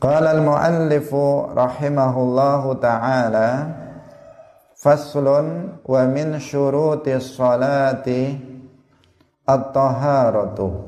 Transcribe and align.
قال 0.00 0.26
المؤلف 0.26 1.14
رحمه 1.56 2.22
الله 2.22 2.74
تعالى 2.74 3.66
فصل 4.76 5.26
ومن 5.84 6.38
شروط 6.38 7.08
الصلاة 7.08 8.06
الطهارة 9.50 10.84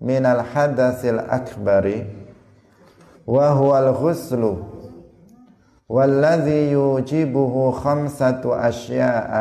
من 0.00 0.26
الحدث 0.26 1.04
الأكبر 1.04 2.06
وهو 3.26 3.78
الغسل 3.78 4.56
والذي 5.88 6.70
يوجبه 6.70 7.70
خمسة 7.70 8.68
أشياء 8.68 9.32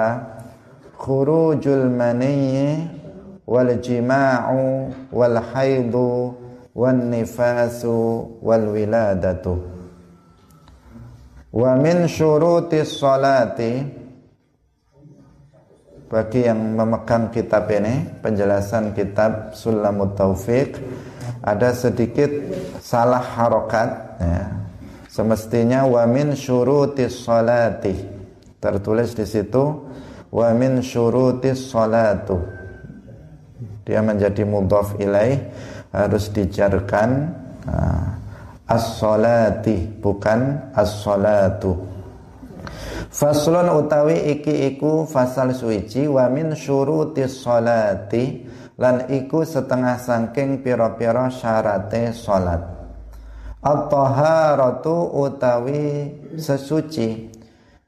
خروج 0.98 1.68
المني 1.68 2.88
والجماع 3.48 4.46
والحيض 5.14 5.96
wan 6.76 7.12
nifasu 7.12 8.28
wal 8.40 8.72
wiladatu. 8.72 9.60
Wa 11.52 11.76
min 11.76 12.08
syuruti 12.08 12.80
salati 12.88 13.84
bagi 16.08 16.48
yang 16.48 16.76
memegang 16.76 17.32
kitab 17.32 17.68
ini 17.72 18.20
penjelasan 18.24 18.96
kitab 18.96 19.56
Sulamut 19.56 20.16
Taufik 20.16 20.80
ada 21.44 21.72
sedikit 21.76 22.32
salah 22.80 23.24
harokat 23.24 23.90
ya. 24.20 24.44
semestinya 25.12 25.88
wa 25.88 26.04
min 26.08 26.36
syuruti 26.36 27.08
salati 27.12 27.96
tertulis 28.60 29.12
di 29.16 29.28
situ 29.28 29.64
wa 30.32 30.48
min 30.56 30.80
syuruti 30.80 31.52
salatu 31.52 32.62
dia 33.82 34.00
menjadi 34.00 34.46
mudhaf 34.46 34.96
ilaih 35.02 35.36
harus 35.92 36.32
dijarkan 36.32 37.36
uh, 37.68 38.08
as-salati 38.68 39.88
bukan 40.00 40.72
as-salatu 40.72 41.92
Faslun 43.12 43.68
utawi 43.76 44.40
iki 44.40 44.72
iku 44.72 45.04
fasal 45.04 45.52
suici 45.52 46.08
wa 46.08 46.32
min 46.32 46.56
syurutis 46.56 47.44
salati 47.44 48.48
lan 48.80 49.12
iku 49.12 49.44
setengah 49.44 50.00
sangking 50.00 50.64
pira-pira 50.64 51.28
syarate 51.28 52.16
salat. 52.16 52.64
At-taharatu 53.62 55.12
utawi 55.12 56.08
sesuci 56.40 57.30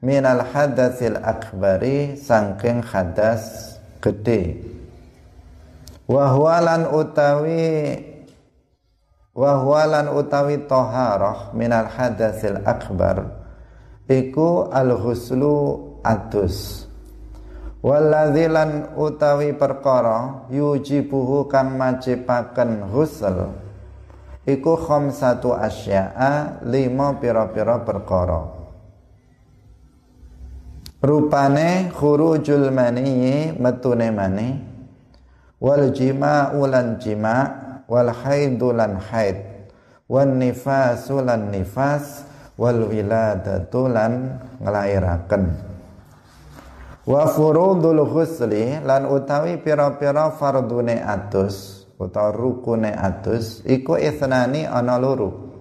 minal 0.04 0.44
hadatsil 0.44 1.18
akbari 1.18 2.20
sangking 2.20 2.84
hadas 2.84 3.74
gede. 4.04 4.73
Wahwalan 6.04 6.92
utawi 6.92 7.96
wahwalan 9.32 10.12
utawi 10.12 10.62
taharah 10.68 11.56
minal 11.56 11.88
hadatsil 11.88 12.60
akbar 12.60 13.24
iku 14.06 14.68
al-huslu 14.68 15.80
atus 16.04 16.84
waladhilan 17.80 18.94
utawi 19.00 19.56
perkara 19.56 20.44
yujibuhu 20.52 21.48
kang 21.48 21.72
majipaken 21.80 22.84
husl 22.92 23.56
iku 24.44 24.76
khamsatu 24.76 25.56
asya'a 25.56 26.60
lima 26.68 27.16
pira-pira 27.16 27.80
perkara. 27.80 28.44
Rupane 31.04 31.92
khurujul 31.92 32.72
maniyyi 32.72 33.56
metune 33.56 34.08
mani 34.08 34.73
wal 35.64 35.88
jima'u 35.96 36.60
lan 36.68 37.00
jima' 37.00 37.42
wal 37.88 38.12
haidu 38.12 38.76
lan 38.76 39.00
haid. 39.00 39.40
Wan 40.04 40.36
nifasu 40.36 41.24
nifas 41.24 42.28
wal 42.60 42.92
wiladatu 42.92 43.88
lan 43.88 44.36
nglairaken 44.60 45.72
wa 47.08 47.24
furudul 47.28 48.04
husli 48.04 48.84
lan 48.84 49.08
utawi 49.08 49.56
pira-pira 49.60 50.28
fardune 50.36 51.00
atus 51.00 51.88
utawa 51.96 52.36
rukune 52.36 52.92
atus 52.92 53.64
iku 53.64 53.96
ithnani 53.96 54.68
ana 54.68 55.00
loro 55.00 55.52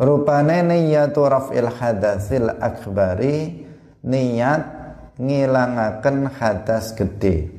rupane 0.00 0.64
niyatu 0.64 1.28
raf'il 1.28 1.68
hadatsil 1.68 2.52
akbari 2.60 3.68
niat 4.00 4.62
ngilangaken 5.20 6.28
hadas 6.40 6.96
gede 6.96 7.51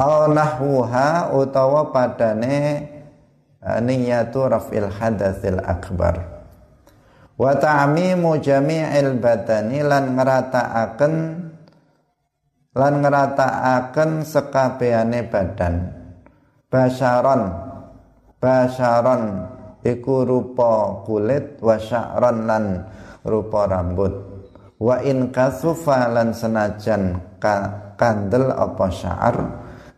au 0.00 0.32
nahwuha 0.32 1.36
utawa 1.36 1.92
padane 1.92 2.88
niyatu 3.84 4.48
raf'il 4.48 4.88
hadatsil 4.88 5.60
akbar. 5.60 6.16
Wa 7.36 7.52
ta'mimu 7.56 8.40
jami'il 8.40 9.20
badani 9.20 9.84
lan 9.84 10.16
ngerataaken 10.16 11.14
lan 12.76 12.92
ngerataaken 13.04 14.24
sekabehane 14.24 15.28
badan. 15.28 15.74
Basyaron 16.72 17.42
basyaron 18.40 19.22
iku 19.84 20.24
rupa 20.24 21.04
kulit 21.04 21.60
wa 21.60 21.76
sya'ron 21.76 22.48
lan 22.48 22.64
rupa 23.24 23.68
rambut. 23.68 24.12
Wa 24.80 25.04
in 25.04 25.28
kasufa 25.28 26.08
lan 26.08 26.32
senajan 26.32 27.36
kandel 28.00 28.48
apa 28.48 28.86
sya'ar 28.88 29.36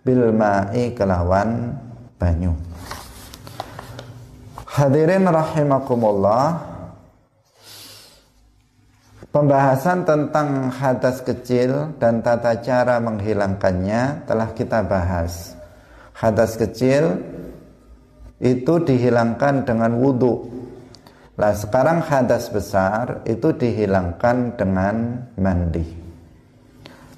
bil 0.02 0.34
ma'i 0.34 0.94
kelawan 0.94 1.74
banyu. 2.18 2.54
Hadirin 4.66 5.26
rahimakumullah 5.26 6.70
Pembahasan 9.32 10.04
tentang 10.04 10.68
hadas 10.68 11.24
kecil 11.24 11.96
dan 11.96 12.20
tata 12.20 12.60
cara 12.60 13.00
menghilangkannya 13.00 14.28
telah 14.28 14.52
kita 14.52 14.84
bahas. 14.84 15.56
Hadas 16.12 16.60
kecil 16.60 17.16
itu 18.44 18.74
dihilangkan 18.84 19.64
dengan 19.64 19.96
wudhu 19.96 20.62
Nah 21.32 21.52
sekarang 21.56 22.04
hadas 22.04 22.52
besar 22.52 23.24
itu 23.24 23.56
dihilangkan 23.56 24.52
dengan 24.52 25.26
mandi. 25.40 25.86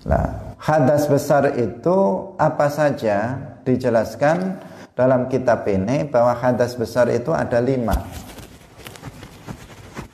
Nah 0.07 0.44
hadas 0.65 1.05
besar 1.13 1.61
itu 1.61 1.97
apa 2.41 2.73
saja 2.73 3.37
dijelaskan 3.69 4.65
dalam 4.97 5.29
kitab 5.29 5.69
ini 5.69 6.09
bahwa 6.09 6.33
hadas 6.33 6.73
besar 6.73 7.13
itu 7.13 7.37
ada 7.37 7.61
lima. 7.61 7.93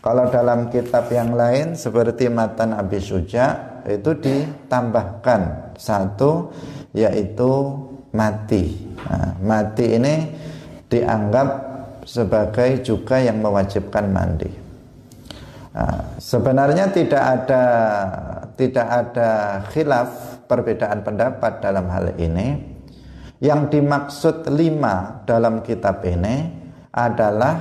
Kalau 0.01 0.27
dalam 0.33 0.73
kitab 0.73 1.13
yang 1.13 1.37
lain 1.37 1.77
seperti 1.77 2.33
Matan 2.33 2.75
Abi 2.75 2.99
Suja 2.99 3.79
itu 3.87 4.17
ditambahkan 4.17 5.77
satu 5.79 6.51
yaitu 6.97 7.77
mati. 8.11 8.91
Nah, 9.07 9.37
mati 9.45 9.87
ini 10.01 10.15
dianggap 10.89 11.49
sebagai 12.03 12.81
juga 12.83 13.21
yang 13.23 13.39
mewajibkan 13.45 14.09
mandi. 14.09 14.51
Nah, 15.77 16.17
sebenarnya 16.17 16.91
tidak 16.91 17.23
ada 17.23 17.65
tidak 18.57 18.87
ada 18.89 19.31
khilaf 19.71 20.30
perbedaan 20.51 21.07
pendapat 21.07 21.63
dalam 21.63 21.87
hal 21.87 22.19
ini 22.19 22.59
yang 23.39 23.71
dimaksud 23.71 24.51
lima 24.51 25.23
dalam 25.25 25.63
kitab 25.63 26.03
ini 26.03 26.51
adalah 26.91 27.57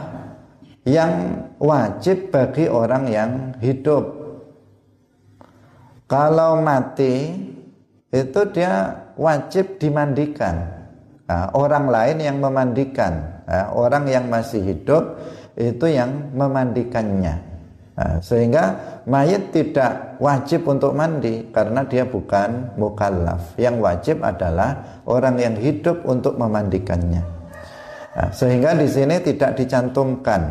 yang 0.90 1.46
wajib 1.62 2.34
bagi 2.34 2.66
orang 2.66 3.04
yang 3.08 3.32
hidup. 3.62 4.18
Kalau 6.10 6.58
mati 6.66 7.38
itu 8.10 8.42
dia 8.50 9.06
wajib 9.14 9.78
dimandikan. 9.78 10.82
Nah, 11.30 11.54
orang 11.54 11.86
lain 11.94 12.18
yang 12.26 12.42
memandikan. 12.42 13.46
Nah, 13.46 13.70
orang 13.78 14.10
yang 14.10 14.26
masih 14.26 14.66
hidup 14.66 15.22
itu 15.54 15.86
yang 15.86 16.34
memandikannya. 16.34 17.49
Nah, 18.00 18.16
sehingga 18.24 18.80
mayat 19.12 19.52
tidak 19.52 20.16
wajib 20.24 20.64
untuk 20.72 20.96
mandi 20.96 21.52
karena 21.52 21.84
dia 21.84 22.08
bukan 22.08 22.72
mukallaf. 22.80 23.60
Yang 23.60 23.76
wajib 23.84 24.18
adalah 24.24 25.04
orang 25.04 25.36
yang 25.36 25.60
hidup 25.60 26.08
untuk 26.08 26.40
memandikannya. 26.40 27.20
Nah, 28.16 28.30
sehingga 28.32 28.72
di 28.80 28.88
sini 28.88 29.20
tidak 29.20 29.60
dicantumkan 29.60 30.42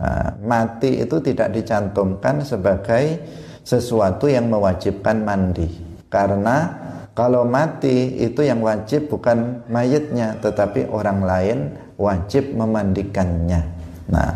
nah, 0.00 0.40
mati 0.40 1.04
itu 1.04 1.20
tidak 1.20 1.52
dicantumkan 1.52 2.40
sebagai 2.40 3.20
sesuatu 3.60 4.32
yang 4.32 4.48
mewajibkan 4.48 5.20
mandi. 5.20 5.68
Karena 6.08 6.80
kalau 7.12 7.44
mati 7.44 8.24
itu 8.24 8.40
yang 8.40 8.64
wajib 8.64 9.12
bukan 9.12 9.68
mayatnya 9.68 10.40
tetapi 10.40 10.88
orang 10.88 11.20
lain 11.20 11.58
wajib 12.00 12.56
memandikannya. 12.56 13.60
Nah, 14.08 14.32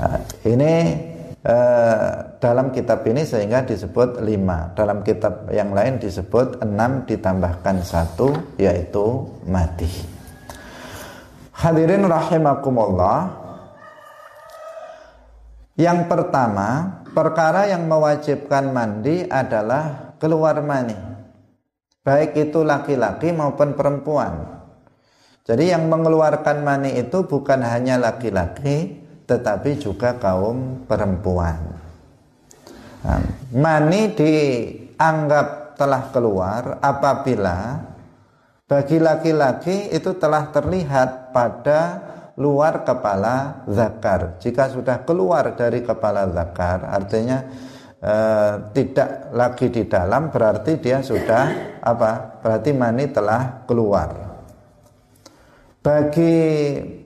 nah 0.00 0.16
ini 0.48 1.12
Eh, 1.44 2.12
dalam 2.40 2.72
kitab 2.72 3.04
ini 3.04 3.20
sehingga 3.20 3.68
disebut 3.68 4.24
lima 4.24 4.72
dalam 4.72 5.04
kitab 5.04 5.44
yang 5.52 5.76
lain 5.76 6.00
disebut 6.00 6.64
enam 6.64 7.04
ditambahkan 7.04 7.84
satu 7.84 8.56
yaitu 8.56 9.28
mati 9.44 9.84
Hadirin 11.52 12.08
rahimakumullah. 12.08 13.44
Yang 15.76 16.08
pertama, 16.08 17.00
perkara 17.12 17.68
yang 17.68 17.92
mewajibkan 17.92 18.72
mandi 18.72 19.28
adalah 19.28 20.16
keluar 20.16 20.64
mani. 20.64 20.96
Baik 22.00 22.40
itu 22.40 22.64
laki-laki 22.64 23.36
maupun 23.36 23.76
perempuan. 23.76 24.64
Jadi 25.44 25.76
yang 25.76 25.92
mengeluarkan 25.92 26.64
mani 26.64 26.96
itu 26.96 27.28
bukan 27.28 27.60
hanya 27.60 28.00
laki-laki, 28.00 29.03
tetapi 29.24 29.80
juga 29.80 30.16
kaum 30.20 30.84
perempuan. 30.84 31.60
Nah, 33.04 33.20
mani 33.52 34.16
dianggap 34.16 35.76
telah 35.76 36.02
keluar 36.08 36.80
apabila 36.80 37.80
bagi 38.64 38.96
laki-laki 38.96 39.92
itu 39.92 40.16
telah 40.16 40.48
terlihat 40.48 41.36
pada 41.36 41.80
luar 42.40 42.82
kepala 42.82 43.66
zakar. 43.68 44.40
Jika 44.40 44.72
sudah 44.72 45.04
keluar 45.04 45.52
dari 45.52 45.84
kepala 45.84 46.26
zakar, 46.32 46.88
artinya 46.88 47.44
e, 48.00 48.14
tidak 48.72 49.30
lagi 49.36 49.68
di 49.68 49.84
dalam, 49.84 50.32
berarti 50.32 50.80
dia 50.80 51.04
sudah 51.04 51.76
apa? 51.84 52.40
Berarti 52.40 52.70
mani 52.72 53.04
telah 53.12 53.62
keluar. 53.68 54.10
Bagi 55.84 56.36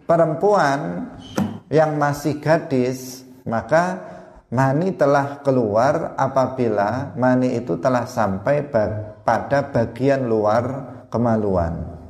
perempuan 0.07 1.11
yang 1.69 2.01
masih 2.01 2.41
gadis, 2.41 3.25
maka 3.45 4.01
mani 4.49 4.93
telah 4.97 5.45
keluar 5.45 6.17
apabila 6.17 7.13
mani 7.17 7.57
itu 7.57 7.77
telah 7.77 8.09
sampai 8.09 8.65
pada 9.25 9.69
bagian 9.69 10.25
luar 10.29 10.65
kemaluan. 11.13 12.01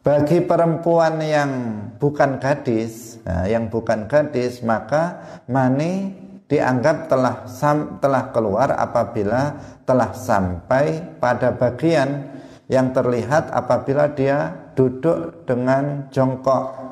Bagi 0.00 0.40
perempuan 0.40 1.20
yang 1.20 1.52
bukan 2.00 2.40
gadis, 2.40 3.20
nah, 3.28 3.44
yang 3.44 3.68
bukan 3.68 4.08
gadis, 4.08 4.64
maka 4.64 5.20
mani 5.44 6.16
dianggap 6.48 7.12
telah 7.12 7.44
sam, 7.44 8.00
telah 8.00 8.32
keluar 8.32 8.72
apabila 8.72 9.52
telah 9.84 10.16
sampai 10.16 11.04
pada 11.20 11.52
bagian 11.52 12.24
yang 12.72 12.88
terlihat 12.96 13.52
apabila 13.52 14.08
dia 14.16 14.72
duduk 14.72 15.44
dengan 15.44 16.08
jongkok 16.08 16.88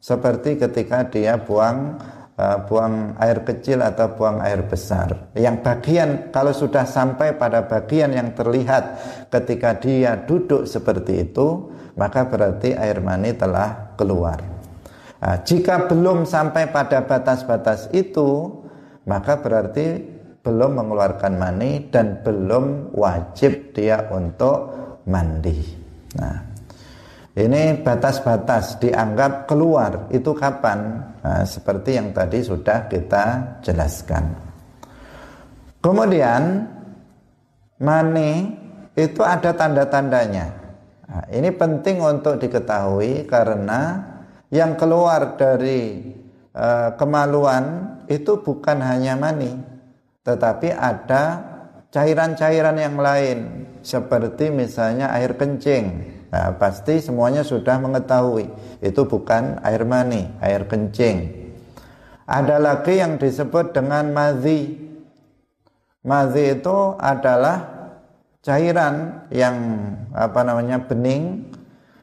seperti 0.00 0.56
ketika 0.56 1.04
dia 1.06 1.36
buang 1.36 2.00
uh, 2.40 2.58
buang 2.64 3.14
air 3.20 3.44
kecil 3.44 3.84
atau 3.84 4.16
buang 4.16 4.40
air 4.40 4.64
besar. 4.64 5.30
Yang 5.36 5.56
bagian 5.60 6.10
kalau 6.32 6.56
sudah 6.56 6.88
sampai 6.88 7.36
pada 7.36 7.68
bagian 7.68 8.16
yang 8.16 8.32
terlihat 8.32 8.96
ketika 9.28 9.76
dia 9.76 10.16
duduk 10.24 10.64
seperti 10.64 11.28
itu, 11.28 11.68
maka 12.00 12.24
berarti 12.24 12.72
air 12.72 13.04
mani 13.04 13.36
telah 13.36 13.92
keluar. 14.00 14.40
Nah, 15.20 15.36
jika 15.44 15.84
belum 15.84 16.24
sampai 16.24 16.72
pada 16.72 17.04
batas-batas 17.04 17.92
itu, 17.92 18.48
maka 19.04 19.36
berarti 19.36 20.00
belum 20.40 20.80
mengeluarkan 20.80 21.36
mani 21.36 21.92
dan 21.92 22.24
belum 22.24 22.96
wajib 22.96 23.76
dia 23.76 24.08
untuk 24.08 24.72
mandi. 25.04 25.60
Nah, 26.16 26.49
ini 27.40 27.80
batas-batas 27.80 28.76
dianggap 28.76 29.48
keluar 29.48 30.12
itu 30.12 30.36
kapan? 30.36 31.00
Nah, 31.24 31.44
seperti 31.48 31.96
yang 31.96 32.12
tadi 32.12 32.44
sudah 32.44 32.88
kita 32.88 33.56
jelaskan. 33.64 34.36
Kemudian 35.80 36.68
mani 37.80 38.32
itu 38.92 39.24
ada 39.24 39.56
tanda-tandanya. 39.56 40.46
Nah, 41.08 41.24
ini 41.32 41.48
penting 41.56 42.04
untuk 42.04 42.36
diketahui 42.36 43.24
karena 43.24 44.04
yang 44.52 44.76
keluar 44.76 45.40
dari 45.40 46.12
uh, 46.52 46.92
kemaluan 47.00 47.96
itu 48.10 48.44
bukan 48.44 48.78
hanya 48.84 49.16
mani, 49.16 49.56
tetapi 50.26 50.74
ada 50.74 51.24
cairan-cairan 51.88 52.76
yang 52.76 52.96
lain 53.00 53.38
seperti 53.80 54.52
misalnya 54.52 55.10
air 55.16 55.34
kencing. 55.34 56.19
Nah, 56.30 56.54
pasti 56.54 57.02
semuanya 57.02 57.42
sudah 57.42 57.82
mengetahui 57.82 58.46
itu 58.78 59.02
bukan 59.02 59.58
air 59.66 59.82
mani, 59.82 60.30
air 60.38 60.62
kencing. 60.70 61.50
Ada 62.30 62.62
lagi 62.62 63.02
yang 63.02 63.18
disebut 63.18 63.74
dengan 63.74 64.14
mazi. 64.14 64.78
Mazi 66.06 66.54
itu 66.54 66.94
adalah 67.02 67.80
cairan 68.40 69.26
yang 69.34 69.56
apa 70.16 70.40
namanya 70.46 70.80
bening 70.80 71.50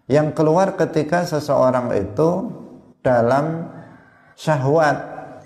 yang 0.06 0.32
keluar 0.36 0.78
ketika 0.78 1.26
seseorang 1.26 1.90
itu 1.98 2.54
dalam 3.02 3.66
syahwat 4.38 4.98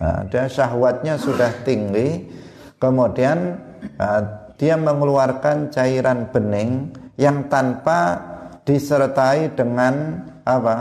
nah, 0.04 0.28
dia 0.28 0.52
syahwatnya 0.52 1.16
sudah 1.16 1.64
tinggi 1.64 2.28
kemudian 2.76 3.56
uh, 3.96 4.52
dia 4.60 4.76
mengeluarkan 4.76 5.72
cairan 5.72 6.28
bening 6.28 6.92
yang 7.16 7.48
tanpa 7.48 8.31
disertai 8.68 9.54
dengan 9.58 10.26
apa 10.46 10.76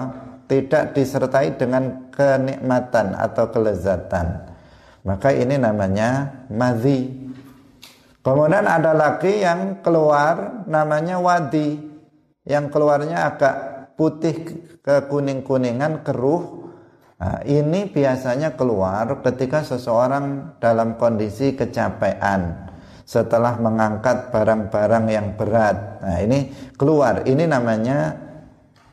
tidak 0.51 0.93
disertai 0.97 1.55
dengan 1.55 2.11
kenikmatan 2.13 3.17
atau 3.17 3.49
kelezatan 3.49 4.51
maka 5.07 5.33
ini 5.33 5.57
namanya 5.57 6.45
madhi 6.53 7.31
Kemudian 8.21 8.69
ada 8.69 8.93
lagi 8.93 9.41
yang 9.41 9.81
keluar 9.81 10.69
namanya 10.69 11.17
wadi. 11.17 11.81
Yang 12.45 12.65
keluarnya 12.69 13.33
agak 13.33 13.57
putih 13.97 14.37
ke 14.85 14.97
kuning-kuningan 15.09 16.05
keruh. 16.05 16.69
Nah, 17.21 17.41
ini 17.45 17.89
biasanya 17.89 18.57
keluar 18.57 19.21
ketika 19.25 19.61
seseorang 19.65 20.57
dalam 20.57 20.97
kondisi 20.97 21.53
kecapean 21.53 22.70
setelah 23.11 23.59
mengangkat 23.59 24.31
barang-barang 24.31 25.05
yang 25.11 25.35
berat. 25.35 25.99
Nah, 25.99 26.19
ini 26.23 26.47
keluar. 26.79 27.27
Ini 27.27 27.43
namanya 27.51 28.15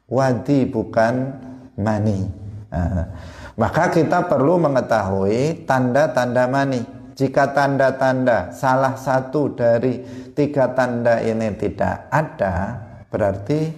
wadi 0.10 0.66
bukan 0.66 1.38
mani. 1.78 2.26
Nah, 2.74 3.14
maka 3.54 3.94
kita 3.94 4.26
perlu 4.26 4.58
mengetahui 4.58 5.70
tanda-tanda 5.70 6.50
mani. 6.50 6.82
Jika 7.14 7.54
tanda-tanda 7.54 8.50
salah 8.58 8.98
satu 8.98 9.54
dari 9.54 10.02
tiga 10.34 10.74
tanda 10.74 11.22
ini 11.22 11.54
tidak 11.54 12.10
ada, 12.10 12.78
berarti 13.14 13.70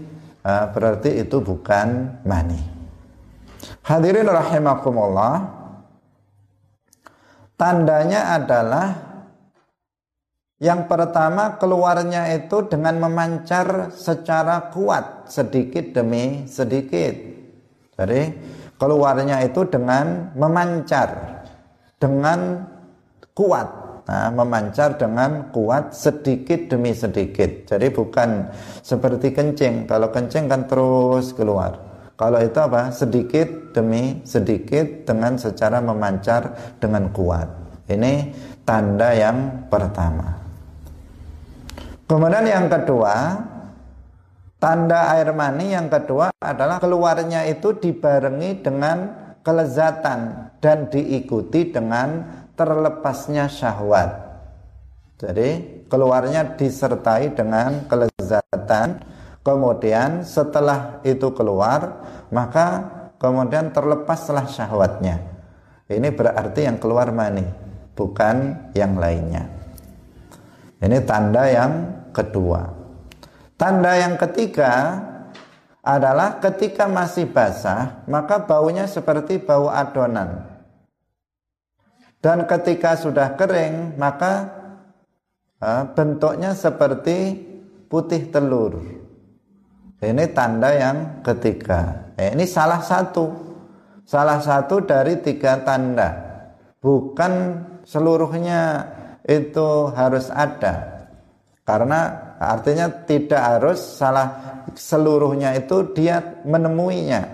uh, 0.43 0.71
berarti 0.71 1.19
itu 1.19 1.43
bukan 1.43 2.15
mani. 2.23 2.59
Hadirin 3.83 4.27
rahimakumullah. 4.27 5.59
Tandanya 7.59 8.39
adalah 8.39 9.08
yang 10.59 10.91
pertama 10.91 11.55
keluarnya 11.55 12.35
itu 12.35 12.67
dengan 12.67 12.99
memancar 12.99 13.95
secara 13.95 14.67
kuat 14.75 15.31
sedikit 15.31 15.95
demi 15.95 16.51
sedikit. 16.51 17.15
Jadi 17.95 18.21
keluarnya 18.75 19.39
itu 19.47 19.63
dengan 19.71 20.35
memancar 20.35 21.39
dengan 21.95 22.67
kuat. 23.31 23.87
Nah, 24.09 24.33
memancar 24.35 24.99
dengan 24.99 25.47
kuat 25.55 25.95
sedikit 25.95 26.67
demi 26.67 26.91
sedikit. 26.91 27.69
Jadi 27.69 27.87
bukan 27.93 28.51
seperti 28.83 29.31
kencing. 29.31 29.87
Kalau 29.87 30.11
kencing 30.11 30.51
kan 30.51 30.67
terus 30.67 31.31
keluar. 31.31 31.77
Kalau 32.19 32.41
itu 32.43 32.59
apa? 32.59 32.91
Sedikit 32.91 33.71
demi 33.71 34.27
sedikit 34.27 35.07
dengan 35.07 35.39
secara 35.39 35.79
memancar 35.79 36.75
dengan 36.83 37.07
kuat. 37.15 37.47
Ini 37.87 38.33
tanda 38.67 39.15
yang 39.15 39.69
pertama 39.71 40.38
kemudian 42.09 42.49
yang 42.49 42.65
kedua 42.65 43.45
tanda 44.57 45.13
air 45.15 45.29
mani 45.31 45.77
yang 45.77 45.87
kedua 45.87 46.33
adalah 46.41 46.81
keluarnya 46.81 47.45
itu 47.45 47.77
dibarengi 47.77 48.59
dengan 48.59 48.97
kelezatan 49.39 50.51
dan 50.59 50.91
diikuti 50.91 51.71
dengan 51.71 52.27
terlepasnya 52.59 53.47
syahwat. 53.47 54.29
Jadi 55.19 55.83
keluarnya 55.87 56.59
disertai 56.59 57.31
dengan 57.31 57.87
kelezatan. 57.87 59.07
Kemudian 59.39 60.27
setelah 60.27 60.99
itu 61.07 61.31
keluar, 61.31 62.03
maka 62.29 62.83
kemudian 63.17 63.71
terlepaslah 63.71 64.45
syahwatnya. 64.51 65.23
Ini 65.87 66.11
berarti 66.11 66.67
yang 66.67 66.77
keluar 66.77 67.09
mani, 67.15 67.47
bukan 67.95 68.69
yang 68.75 68.99
lainnya. 68.99 69.47
Ini 70.83 71.01
tanda 71.07 71.47
yang 71.49 71.71
kedua. 72.11 72.69
Tanda 73.59 73.95
yang 73.99 74.15
ketiga 74.15 74.99
adalah 75.83 76.39
ketika 76.39 76.87
masih 76.87 77.27
basah, 77.27 78.03
maka 78.07 78.43
baunya 78.43 78.87
seperti 78.87 79.39
bau 79.39 79.67
adonan. 79.67 80.47
Dan 82.19 82.43
ketika 82.47 82.99
sudah 82.99 83.39
kering, 83.39 83.95
maka 83.95 84.59
bentuknya 85.95 86.51
seperti 86.55 87.35
putih 87.87 88.27
telur. 88.31 88.79
Ini 89.99 90.31
tanda 90.31 90.71
yang 90.71 91.19
ketiga. 91.23 92.11
Eh, 92.15 92.31
ini 92.31 92.47
salah 92.47 92.79
satu, 92.79 93.35
salah 94.07 94.39
satu 94.39 94.83
dari 94.83 95.19
tiga 95.19 95.59
tanda. 95.63 96.15
Bukan 96.79 97.63
seluruhnya 97.83 98.87
itu 99.27 99.91
harus 99.91 100.31
ada. 100.31 100.98
Karena 101.69 102.33
artinya 102.41 102.89
tidak 103.05 103.37
harus 103.37 103.77
salah 103.77 104.65
seluruhnya 104.73 105.53
itu 105.53 105.93
dia 105.93 106.41
menemuinya. 106.41 107.29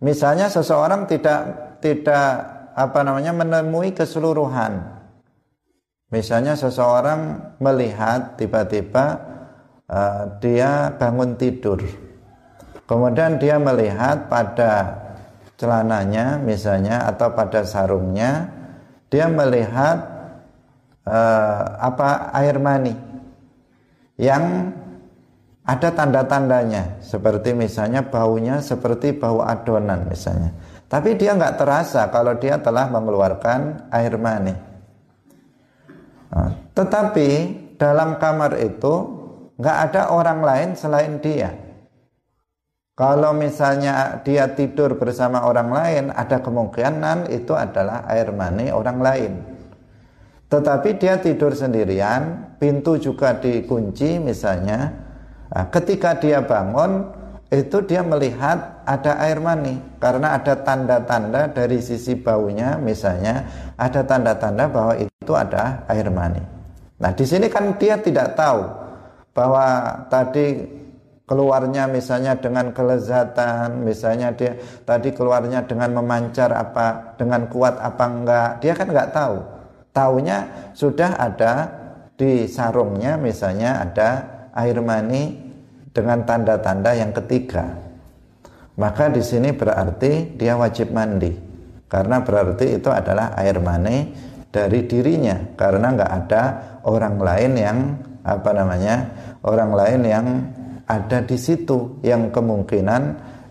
Misalnya 0.00 0.48
seseorang 0.48 1.04
tidak 1.04 1.40
tidak 1.84 2.24
apa 2.72 3.04
namanya 3.04 3.36
menemui 3.36 3.92
keseluruhan. 3.92 4.80
Misalnya 6.08 6.56
seseorang 6.56 7.52
melihat 7.60 8.40
tiba-tiba 8.40 9.20
uh, 9.92 10.40
dia 10.40 10.96
bangun 10.96 11.36
tidur. 11.36 11.84
Kemudian 12.88 13.36
dia 13.36 13.60
melihat 13.60 14.32
pada 14.32 15.04
celananya 15.60 16.40
misalnya 16.40 17.04
atau 17.04 17.28
pada 17.36 17.60
sarungnya 17.68 18.48
dia 19.12 19.28
melihat 19.28 20.00
uh, 21.04 21.62
apa 21.76 22.32
air 22.32 22.56
mani 22.56 23.07
yang 24.18 24.74
ada 25.64 25.88
tanda-tandanya. 25.94 27.00
Seperti 27.00 27.54
misalnya 27.54 28.04
baunya 28.04 28.60
seperti 28.60 29.14
bau 29.14 29.40
adonan 29.40 30.04
misalnya. 30.10 30.52
Tapi 30.90 31.14
dia 31.14 31.38
nggak 31.38 31.56
terasa 31.56 32.10
kalau 32.10 32.36
dia 32.36 32.58
telah 32.58 32.90
mengeluarkan 32.90 33.88
air 33.94 34.18
mani. 34.18 34.54
Nah, 36.28 36.52
tetapi 36.76 37.28
dalam 37.80 38.20
kamar 38.20 38.58
itu 38.60 38.94
nggak 39.56 39.78
ada 39.88 40.02
orang 40.12 40.40
lain 40.44 40.68
selain 40.76 41.20
dia. 41.22 41.54
Kalau 42.98 43.30
misalnya 43.30 44.18
dia 44.26 44.50
tidur 44.58 44.98
bersama 44.98 45.46
orang 45.46 45.70
lain 45.70 46.04
ada 46.10 46.42
kemungkinan 46.42 47.30
itu 47.30 47.54
adalah 47.54 48.02
air 48.10 48.34
mani 48.34 48.74
orang 48.74 48.98
lain 48.98 49.57
tetapi 50.48 50.96
dia 50.96 51.20
tidur 51.20 51.52
sendirian, 51.52 52.56
pintu 52.56 52.96
juga 52.96 53.36
dikunci 53.36 54.16
misalnya. 54.16 54.96
Nah, 55.52 55.68
ketika 55.68 56.16
dia 56.16 56.40
bangun, 56.40 57.04
itu 57.48 57.80
dia 57.84 58.04
melihat 58.04 58.84
ada 58.84 59.20
air 59.24 59.40
mani 59.40 59.80
karena 59.96 60.36
ada 60.36 60.52
tanda-tanda 60.60 61.48
dari 61.48 61.80
sisi 61.80 62.12
baunya 62.12 62.76
misalnya 62.76 63.48
ada 63.80 64.04
tanda-tanda 64.04 64.68
bahwa 64.68 65.00
itu 65.00 65.32
ada 65.32 65.84
air 65.88 66.12
mani. 66.12 66.44
Nah, 67.00 67.12
di 67.16 67.24
sini 67.24 67.48
kan 67.48 67.76
dia 67.80 67.96
tidak 68.00 68.36
tahu 68.36 68.68
bahwa 69.32 69.64
tadi 70.12 70.60
keluarnya 71.28 71.88
misalnya 71.88 72.36
dengan 72.36 72.72
kelezatan, 72.72 73.84
misalnya 73.84 74.32
dia 74.32 74.56
tadi 74.84 75.12
keluarnya 75.12 75.64
dengan 75.64 76.00
memancar 76.00 76.52
apa, 76.52 77.16
dengan 77.20 77.48
kuat 77.52 77.76
apa 77.80 78.04
enggak, 78.08 78.50
dia 78.64 78.72
kan 78.72 78.88
enggak 78.88 79.12
tahu. 79.12 79.57
Taunya 79.98 80.70
sudah 80.78 81.18
ada 81.18 81.52
di 82.14 82.46
sarungnya 82.46 83.18
misalnya 83.18 83.82
ada 83.82 84.10
air 84.54 84.78
mani 84.78 85.34
dengan 85.90 86.22
tanda-tanda 86.22 86.94
yang 86.94 87.10
ketiga. 87.10 87.66
Maka 88.78 89.10
di 89.10 89.18
sini 89.18 89.50
berarti 89.50 90.38
dia 90.38 90.54
wajib 90.54 90.94
mandi. 90.94 91.34
Karena 91.90 92.22
berarti 92.22 92.78
itu 92.78 92.86
adalah 92.94 93.34
air 93.34 93.58
mani 93.58 94.14
dari 94.54 94.86
dirinya 94.86 95.34
karena 95.58 95.92
nggak 95.98 96.12
ada 96.24 96.42
orang 96.86 97.16
lain 97.18 97.52
yang 97.58 97.78
apa 98.22 98.50
namanya 98.54 98.96
orang 99.44 99.70
lain 99.74 100.00
yang 100.06 100.26
ada 100.86 101.20
di 101.26 101.36
situ 101.36 102.00
yang 102.06 102.32
kemungkinan 102.32 103.02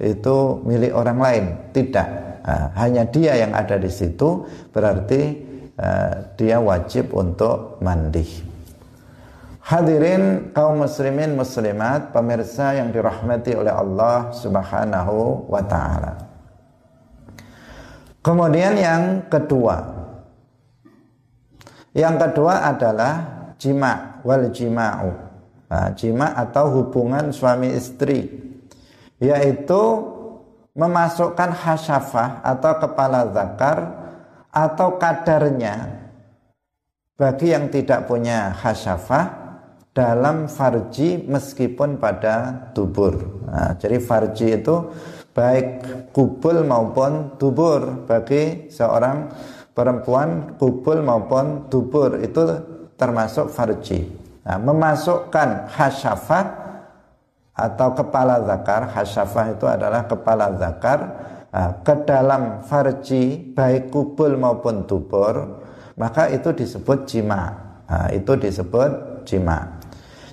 itu 0.01 0.61
milik 0.65 0.93
orang 0.93 1.19
lain 1.21 1.45
tidak 1.73 2.07
nah, 2.45 2.73
hanya 2.81 3.05
dia 3.09 3.37
yang 3.37 3.53
ada 3.53 3.77
di 3.77 3.89
situ 3.89 4.45
berarti 4.73 5.46
Eh, 5.77 6.13
dia 6.41 6.57
wajib 6.57 7.13
untuk 7.13 7.77
mandi. 7.85 8.25
Hadirin 9.61 10.49
kaum 10.49 10.81
muslimin 10.81 11.37
muslimat, 11.37 12.09
pemirsa 12.09 12.73
yang 12.73 12.89
dirahmati 12.89 13.53
oleh 13.53 13.69
Allah 13.69 14.33
Subhanahu 14.33 15.45
wa 15.45 15.61
taala. 15.61 16.17
Kemudian 18.25 18.73
yang 18.73 19.29
kedua. 19.29 19.85
Yang 21.93 22.15
kedua 22.25 22.73
adalah 22.73 23.13
jima 23.61 24.17
wal 24.25 24.49
jima'u. 24.49 25.13
Nah, 25.69 25.93
jima 25.93 26.33
atau 26.33 26.73
hubungan 26.73 27.29
suami 27.29 27.69
istri 27.77 28.33
yaitu 29.21 29.81
memasukkan 30.73 31.53
hasyafah 31.53 32.41
atau 32.41 32.71
kepala 32.81 33.29
zakar 33.29 34.06
atau 34.57 34.97
kadarnya 34.97 36.01
bagi 37.13 37.53
yang 37.53 37.69
tidak 37.69 38.09
punya 38.09 38.57
khasyafah 38.57 39.25
dalam 39.93 40.49
farji 40.49 41.25
meskipun 41.25 42.01
pada 42.01 42.69
tubur. 42.73 43.45
Nah, 43.45 43.77
jadi 43.77 44.01
farji 44.01 44.61
itu 44.61 44.89
baik 45.33 45.67
kubul 46.13 46.65
maupun 46.65 47.37
tubur 47.37 48.05
bagi 48.09 48.69
seorang 48.69 49.29
perempuan 49.73 50.57
kubul 50.57 51.05
maupun 51.05 51.69
tubur 51.69 52.17
itu 52.21 52.41
termasuk 52.97 53.53
farji. 53.53 54.09
Nah, 54.41 54.57
memasukkan 54.57 55.69
khasyafah 55.73 56.45
atau 57.57 57.89
kepala 57.97 58.45
zakar, 58.45 58.89
khasyafah 58.93 59.45
itu 59.57 59.65
adalah 59.65 60.05
kepala 60.05 60.53
zakar 60.61 60.99
ke 61.55 61.95
dalam 62.03 62.61
farji 62.67 63.55
baik 63.55 63.89
kubul 63.89 64.35
maupun 64.35 64.83
tubur 64.83 65.63
maka 65.97 66.29
itu 66.29 66.53
disebut 66.53 67.07
jima. 67.09 67.53
Itu 68.11 68.35
disebut 68.35 69.23
jima. 69.23 69.79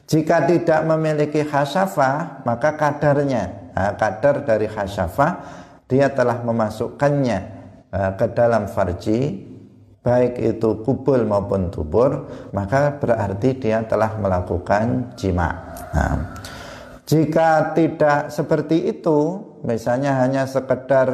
Jika 0.04 0.44
tidak 0.44 0.84
memiliki 0.84 1.46
khasafah 1.46 2.44
maka 2.44 2.76
kadarnya. 2.76 3.72
Kadar 3.74 4.46
dari 4.46 4.70
khasafah 4.70 5.32
dia 5.90 6.12
telah 6.12 6.42
memasukkannya 6.44 7.38
ke 8.18 8.26
dalam 8.34 8.70
farji 8.70 9.50
baik 10.04 10.36
itu 10.36 10.84
kubul 10.84 11.24
maupun 11.24 11.72
tubur 11.72 12.28
maka 12.52 13.00
berarti 13.00 13.56
dia 13.56 13.80
telah 13.88 14.14
melakukan 14.20 15.16
jima. 15.16 15.48
Nah, 15.96 16.14
jika 17.04 17.76
tidak 17.76 18.32
seperti 18.32 18.88
itu 18.88 19.40
misalnya 19.60 20.24
hanya 20.24 20.48
sekedar 20.48 21.08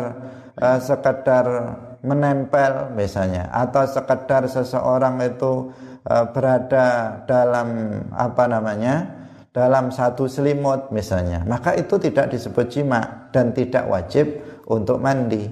uh, 0.55 0.79
sekedar 0.79 1.47
menempel 2.01 2.95
misalnya 2.95 3.51
atau 3.51 3.85
sekedar 3.85 4.47
seseorang 4.47 5.19
itu 5.27 5.75
uh, 6.07 6.25
berada 6.31 7.21
dalam 7.27 8.01
apa 8.15 8.45
namanya 8.47 9.19
dalam 9.51 9.91
satu 9.91 10.31
selimut 10.31 10.95
misalnya 10.95 11.43
maka 11.43 11.75
itu 11.75 11.99
tidak 11.99 12.31
disebut 12.31 12.71
jima 12.71 13.27
dan 13.35 13.51
tidak 13.51 13.87
wajib 13.91 14.27
untuk 14.71 15.03
mandi. 15.03 15.51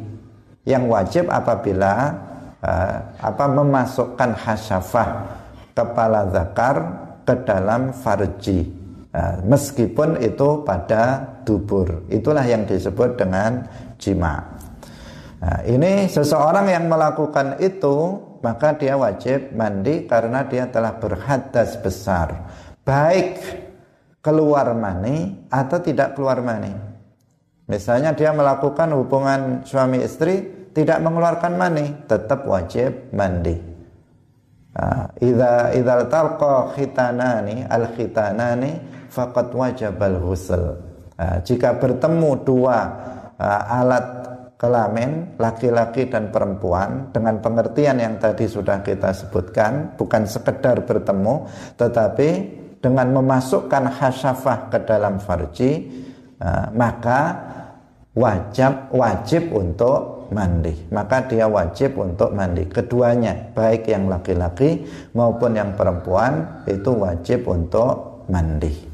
Yang 0.63 0.85
wajib 0.87 1.25
apabila 1.33 2.15
uh, 2.63 2.97
apa 3.19 3.45
memasukkan 3.51 4.31
hasyafah 4.39 5.09
kepala 5.75 6.31
zakar 6.31 6.77
ke 7.27 7.35
dalam 7.43 7.91
farji 7.91 8.78
uh, 9.15 9.45
meskipun 9.45 10.21
itu 10.21 10.63
pada 10.65 11.37
dubur. 11.45 12.09
Itulah 12.13 12.45
yang 12.45 12.69
disebut 12.69 13.17
dengan 13.17 13.65
jima. 13.97 14.59
Nah, 15.39 15.63
ini 15.65 16.11
seseorang 16.11 16.67
yang 16.67 16.91
melakukan 16.91 17.63
itu 17.63 18.19
maka 18.43 18.75
dia 18.75 18.95
wajib 18.99 19.55
mandi 19.55 20.07
karena 20.07 20.47
dia 20.47 20.67
telah 20.67 20.99
berhadas 20.99 21.79
besar. 21.79 22.51
Baik 22.83 23.39
keluar 24.23 24.75
mani 24.75 25.47
atau 25.51 25.79
tidak 25.79 26.19
keluar 26.19 26.43
mani. 26.43 26.75
Misalnya 27.69 28.17
dia 28.17 28.33
melakukan 28.33 28.91
hubungan 28.97 29.63
suami 29.63 30.01
istri 30.01 30.59
tidak 30.73 31.03
mengeluarkan 31.05 31.53
mani, 31.59 31.87
tetap 32.07 32.47
wajib 32.49 33.13
mandi. 33.13 33.59
Nah, 34.79 35.11
idza 35.19 35.75
idzal 35.75 36.07
talqa 36.07 36.71
khitanani 36.79 37.67
al 37.67 37.93
khitanani 37.99 38.98
faqad 39.09 39.53
wajabal 39.53 40.21
ghusl. 40.21 40.89
Nah, 41.19 41.43
jika 41.43 41.75
bertemu 41.75 42.31
dua 42.47 42.79
uh, 43.35 43.63
alat 43.83 44.07
kelamin 44.59 45.39
laki-laki 45.39 46.11
dan 46.11 46.35
perempuan 46.35 47.15
dengan 47.15 47.39
pengertian 47.39 47.99
yang 48.03 48.19
tadi 48.19 48.51
sudah 48.51 48.83
kita 48.83 49.15
sebutkan 49.15 49.95
bukan 49.95 50.27
sekedar 50.27 50.83
bertemu 50.83 51.47
tetapi 51.79 52.31
dengan 52.83 53.15
memasukkan 53.19 53.99
hasyafah 53.99 54.71
ke 54.71 54.79
dalam 54.83 55.23
farji 55.23 55.91
uh, 56.43 56.71
maka 56.75 57.39
wajib 58.19 58.91
wajib 58.95 59.51
untuk 59.55 60.31
mandi. 60.35 60.75
Maka 60.91 61.25
dia 61.25 61.47
wajib 61.47 61.97
untuk 61.99 62.35
mandi. 62.35 62.67
Keduanya 62.67 63.55
baik 63.55 63.89
yang 63.89 64.11
laki-laki 64.11 64.85
maupun 65.15 65.55
yang 65.55 65.73
perempuan 65.79 66.63
itu 66.67 66.91
wajib 66.95 67.47
untuk 67.47 68.27
mandi 68.27 68.88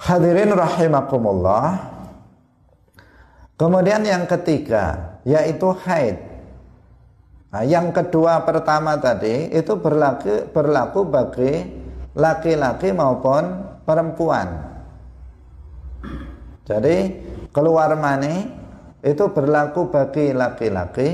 Hadirin 0.00 0.56
rahimakumullah. 0.56 1.76
Kemudian 3.60 4.00
yang 4.08 4.24
ketiga 4.24 5.20
yaitu 5.28 5.68
haid. 5.84 6.16
Nah, 7.52 7.60
yang 7.68 7.92
kedua 7.92 8.40
pertama 8.48 8.96
tadi 8.96 9.52
itu 9.52 9.76
berlaku 9.76 10.48
berlaku 10.56 11.04
bagi 11.04 11.52
laki-laki 12.16 12.96
maupun 12.96 13.44
perempuan. 13.84 14.48
Jadi 16.64 16.96
keluar 17.52 17.92
mani 18.00 18.48
itu 19.04 19.28
berlaku 19.28 19.92
bagi 19.92 20.32
laki-laki 20.32 21.08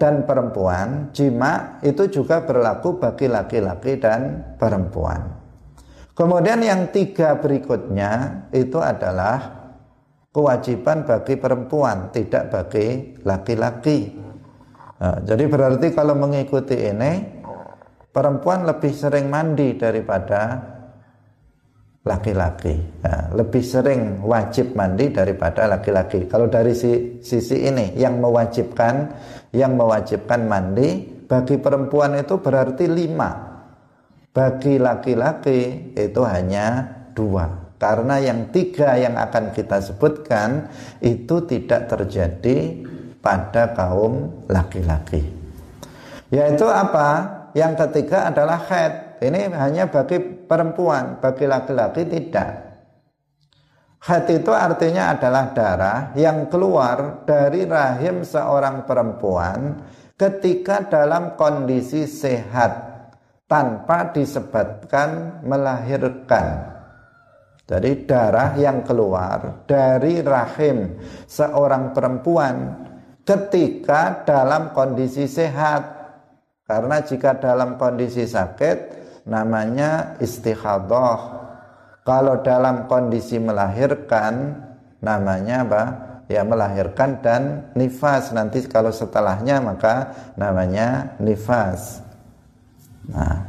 dan 0.00 0.26
perempuan, 0.26 1.12
jima 1.14 1.78
itu 1.84 2.08
juga 2.08 2.42
berlaku 2.42 2.96
bagi 2.96 3.28
laki-laki 3.28 4.00
dan 4.00 4.40
perempuan. 4.56 5.43
Kemudian 6.14 6.62
yang 6.62 6.94
tiga 6.94 7.42
berikutnya 7.42 8.46
itu 8.54 8.78
adalah 8.78 9.66
kewajiban 10.30 11.02
bagi 11.02 11.34
perempuan, 11.34 12.14
tidak 12.14 12.54
bagi 12.54 13.18
laki-laki. 13.26 14.14
Nah, 15.02 15.18
jadi 15.26 15.44
berarti 15.50 15.90
kalau 15.90 16.14
mengikuti 16.14 16.78
ini, 16.78 17.18
perempuan 18.14 18.62
lebih 18.62 18.94
sering 18.94 19.26
mandi 19.26 19.74
daripada 19.74 20.62
laki-laki. 22.06 22.78
Ya, 23.02 23.34
lebih 23.34 23.62
sering 23.66 24.22
wajib 24.22 24.78
mandi 24.78 25.10
daripada 25.10 25.66
laki-laki. 25.66 26.30
Kalau 26.30 26.46
dari 26.46 26.78
si, 26.78 27.18
sisi 27.26 27.66
ini 27.66 27.90
yang 27.98 28.22
mewajibkan 28.22 29.10
yang 29.50 29.74
mewajibkan 29.74 30.46
mandi 30.46 31.10
bagi 31.26 31.58
perempuan 31.58 32.18
itu 32.18 32.38
berarti 32.38 32.86
lima 32.86 33.53
bagi 34.34 34.82
laki-laki 34.82 35.94
itu 35.94 36.20
hanya 36.26 36.82
dua. 37.14 37.78
Karena 37.78 38.18
yang 38.18 38.50
tiga 38.50 38.98
yang 38.98 39.14
akan 39.14 39.54
kita 39.54 39.78
sebutkan 39.78 40.66
itu 40.98 41.46
tidak 41.46 41.86
terjadi 41.86 42.82
pada 43.22 43.70
kaum 43.72 44.44
laki-laki. 44.50 45.22
Yaitu 46.34 46.66
apa? 46.66 47.30
Yang 47.54 47.86
ketiga 47.86 48.34
adalah 48.34 48.58
head. 48.66 49.22
Ini 49.22 49.54
hanya 49.54 49.86
bagi 49.86 50.18
perempuan, 50.18 51.22
bagi 51.22 51.46
laki-laki 51.46 52.02
tidak. 52.02 52.64
Haid 54.04 54.44
itu 54.44 54.52
artinya 54.52 55.16
adalah 55.16 55.56
darah 55.56 56.00
yang 56.12 56.52
keluar 56.52 57.24
dari 57.24 57.64
rahim 57.64 58.20
seorang 58.20 58.84
perempuan 58.84 59.80
ketika 60.20 60.84
dalam 60.84 61.40
kondisi 61.40 62.04
sehat 62.04 62.93
tanpa 63.44 64.12
disebabkan 64.12 65.40
melahirkan. 65.44 66.74
Jadi 67.64 68.04
darah 68.04 68.52
yang 68.60 68.84
keluar 68.84 69.64
dari 69.64 70.20
rahim 70.20 71.00
seorang 71.24 71.96
perempuan 71.96 72.76
ketika 73.24 74.24
dalam 74.28 74.76
kondisi 74.76 75.24
sehat. 75.24 76.04
Karena 76.64 77.00
jika 77.04 77.36
dalam 77.40 77.76
kondisi 77.76 78.24
sakit 78.24 78.76
namanya 79.28 80.16
istihadah. 80.20 81.44
Kalau 82.04 82.44
dalam 82.44 82.84
kondisi 82.84 83.40
melahirkan 83.40 84.60
namanya 85.00 85.64
apa? 85.64 85.84
Ya 86.28 86.44
melahirkan 86.44 87.20
dan 87.24 87.72
nifas. 87.76 88.32
Nanti 88.32 88.64
kalau 88.68 88.92
setelahnya 88.92 89.60
maka 89.64 90.12
namanya 90.36 91.16
nifas. 91.16 92.03
Nah, 93.12 93.44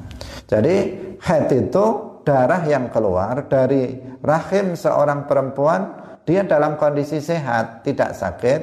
jadi 0.50 0.76
haid 1.20 1.50
itu 1.52 1.86
darah 2.26 2.64
yang 2.68 2.92
keluar 2.92 3.48
dari 3.48 3.96
rahim 4.20 4.74
seorang 4.74 5.30
perempuan 5.30 6.04
dia 6.26 6.42
dalam 6.42 6.76
kondisi 6.76 7.22
sehat, 7.22 7.86
tidak 7.86 8.18
sakit, 8.18 8.62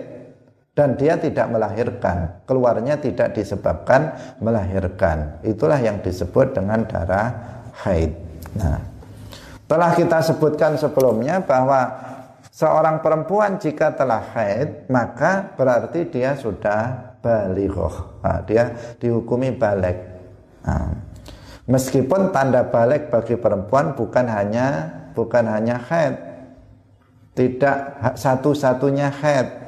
dan 0.75 0.99
dia 0.99 1.15
tidak 1.15 1.47
melahirkan. 1.47 2.43
Keluarnya 2.43 2.99
tidak 2.99 3.39
disebabkan 3.39 4.13
melahirkan. 4.43 5.39
Itulah 5.47 5.79
yang 5.79 6.03
disebut 6.03 6.59
dengan 6.59 6.83
darah 6.85 7.63
haid. 7.87 8.13
Nah 8.59 8.93
telah 9.73 9.97
kita 9.97 10.21
sebutkan 10.21 10.77
sebelumnya 10.77 11.41
bahwa 11.41 11.89
seorang 12.53 13.01
perempuan 13.01 13.57
jika 13.57 13.97
telah 13.97 14.21
haid 14.37 14.85
maka 14.93 15.49
berarti 15.57 16.13
dia 16.13 16.37
sudah 16.37 17.17
balighah 17.25 18.21
nah, 18.21 18.45
dia 18.45 18.69
dihukumi 19.01 19.57
balik 19.57 20.12
nah, 20.63 20.95
meskipun 21.69 22.35
tanda 22.35 22.67
balik 22.67 23.11
bagi 23.13 23.39
perempuan 23.39 23.95
bukan 23.95 24.27
hanya 24.27 24.91
bukan 25.13 25.45
hanya 25.47 25.77
haid 25.79 26.17
tidak 27.33 27.99
satu-satunya 28.17 29.09
haid 29.09 29.63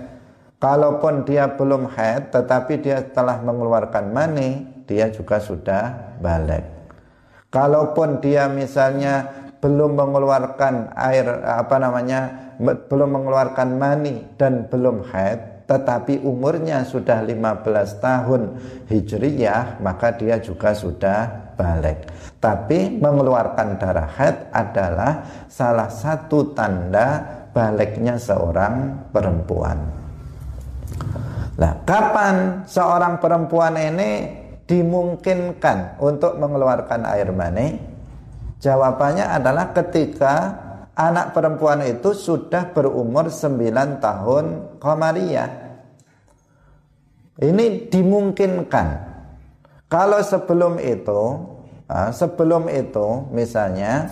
Kalaupun 0.65 1.29
dia 1.29 1.45
belum 1.45 1.93
haid 1.93 2.33
tetapi 2.33 2.81
dia 2.81 3.05
telah 3.05 3.37
mengeluarkan 3.45 4.09
mani, 4.09 4.65
dia 4.89 5.13
juga 5.13 5.37
sudah 5.37 6.17
balik. 6.25 6.65
Kalaupun 7.53 8.25
dia 8.25 8.49
misalnya 8.49 9.29
belum 9.61 9.93
mengeluarkan 9.93 10.97
air 10.97 11.45
apa 11.45 11.77
namanya 11.77 12.21
belum 12.89 13.13
mengeluarkan 13.13 13.77
mani 13.77 14.25
dan 14.41 14.65
belum 14.73 15.05
haid 15.13 15.41
tetapi 15.65 16.21
umurnya 16.21 16.85
sudah 16.85 17.25
15 17.25 18.05
tahun 18.05 18.43
hijriyah 18.89 19.81
maka 19.81 20.13
dia 20.13 20.37
juga 20.41 20.77
sudah 20.77 21.53
balik 21.57 22.09
tapi 22.41 22.93
mengeluarkan 23.01 23.81
darah 23.81 24.11
haid 24.13 24.37
adalah 24.53 25.13
salah 25.49 25.89
satu 25.89 26.53
tanda 26.53 27.25
baliknya 27.55 28.21
seorang 28.21 29.09
perempuan 29.09 30.05
Nah, 31.55 31.87
kapan 31.87 32.67
seorang 32.67 33.23
perempuan 33.23 33.79
ini 33.79 34.27
dimungkinkan 34.67 36.03
untuk 36.03 36.35
mengeluarkan 36.43 37.07
air 37.07 37.31
mani? 37.31 37.79
Jawabannya 38.59 39.29
adalah 39.29 39.71
ketika 39.77 40.64
anak 40.95 41.35
perempuan 41.35 41.83
itu 41.83 42.15
sudah 42.15 42.71
berumur 42.71 43.31
9 43.31 43.99
tahun 43.99 44.45
komariah. 44.79 45.51
Ini 47.39 47.91
dimungkinkan. 47.91 48.89
Kalau 49.91 50.23
sebelum 50.23 50.79
itu, 50.79 51.23
sebelum 51.91 52.71
itu 52.71 53.27
misalnya 53.35 54.11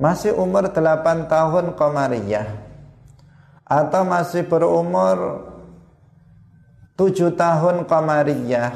masih 0.00 0.32
umur 0.36 0.72
8 0.72 1.28
tahun 1.28 1.76
komariah 1.76 2.48
atau 3.68 4.02
masih 4.04 4.48
berumur 4.48 5.44
tujuh 6.96 7.36
tahun 7.36 7.86
Qamariyah, 7.86 8.72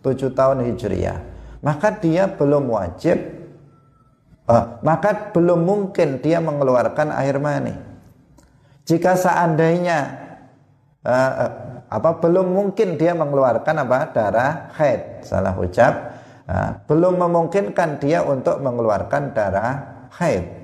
tujuh 0.00 0.32
tahun 0.32 0.64
Hijriyah, 0.72 1.18
maka 1.60 1.92
dia 1.92 2.24
belum 2.30 2.70
wajib, 2.72 3.18
uh, 4.48 4.80
maka 4.80 5.30
belum 5.30 5.60
mungkin 5.62 6.18
dia 6.24 6.40
mengeluarkan 6.40 7.12
air 7.12 7.36
mani. 7.38 7.76
Jika 8.88 9.14
seandainya 9.14 9.98
uh, 11.04 11.32
uh, 11.44 11.52
apa 11.88 12.10
belum 12.18 12.52
mungkin 12.52 12.96
dia 12.96 13.12
mengeluarkan 13.12 13.84
apa 13.84 13.98
darah 14.10 14.52
haid, 14.74 15.22
salah 15.28 15.52
ucap, 15.54 15.94
uh, 16.48 16.80
belum 16.88 17.20
memungkinkan 17.20 18.00
dia 18.00 18.24
untuk 18.24 18.58
mengeluarkan 18.64 19.36
darah 19.36 20.08
haid. 20.16 20.56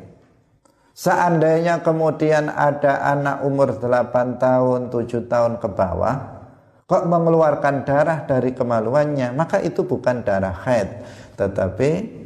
Seandainya 0.95 1.83
kemudian 1.83 2.49
ada 2.49 3.03
anak 3.03 3.43
umur 3.43 3.77
8 3.77 4.39
tahun, 4.39 4.95
7 4.95 5.27
tahun 5.27 5.59
ke 5.59 5.69
bawah, 5.75 6.35
kok 6.85 7.05
mengeluarkan 7.09 7.83
darah 7.89 8.29
dari 8.29 8.53
kemaluannya 8.53 9.33
maka 9.33 9.61
itu 9.65 9.89
bukan 9.89 10.21
darah 10.21 10.53
haid 10.53 10.89
tetapi 11.41 12.24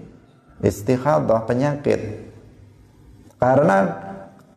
istihadah 0.62 1.47
penyakit. 1.47 2.31
Karena 3.38 3.77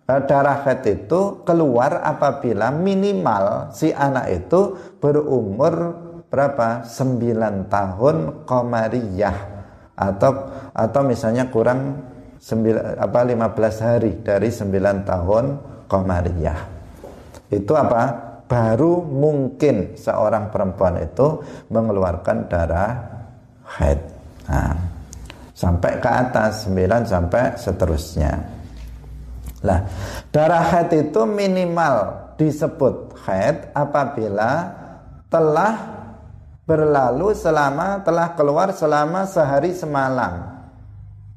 eh, 0.10 0.22
darah 0.26 0.66
haid 0.66 0.84
itu 0.90 1.46
keluar 1.46 2.02
apabila 2.02 2.74
minimal 2.74 3.70
si 3.74 3.94
anak 3.94 4.26
itu 4.34 4.78
berumur 4.98 5.74
berapa? 6.32 6.88
9 6.88 7.68
tahun 7.68 8.16
komariyah. 8.48 9.38
Atau 9.94 10.32
atau 10.74 11.02
misalnya 11.06 11.52
kurang 11.52 12.10
9, 12.42 12.98
apa 12.98 13.20
15 13.22 13.86
hari 13.86 14.12
dari 14.26 14.50
9 14.50 15.06
tahun 15.06 15.46
komariyah. 15.86 16.60
Itu 17.54 17.78
apa? 17.78 18.34
Baru 18.50 19.06
mungkin 19.06 19.96
seorang 19.96 20.52
perempuan 20.52 21.00
itu 21.00 21.40
mengeluarkan 21.72 22.52
darah 22.52 22.92
haid. 23.80 24.00
Nah, 24.52 24.91
sampai 25.62 26.02
ke 26.02 26.10
atas 26.10 26.66
9 26.66 27.06
sampai 27.06 27.54
seterusnya. 27.54 28.34
Lah, 29.62 29.86
darah 30.34 30.66
haid 30.74 31.14
itu 31.14 31.22
minimal 31.30 32.18
disebut 32.34 33.14
haid 33.30 33.70
apabila 33.78 34.74
telah 35.30 35.78
berlalu 36.66 37.38
selama 37.38 38.02
telah 38.02 38.34
keluar 38.34 38.74
selama 38.74 39.30
sehari 39.30 39.78
semalam. 39.78 40.50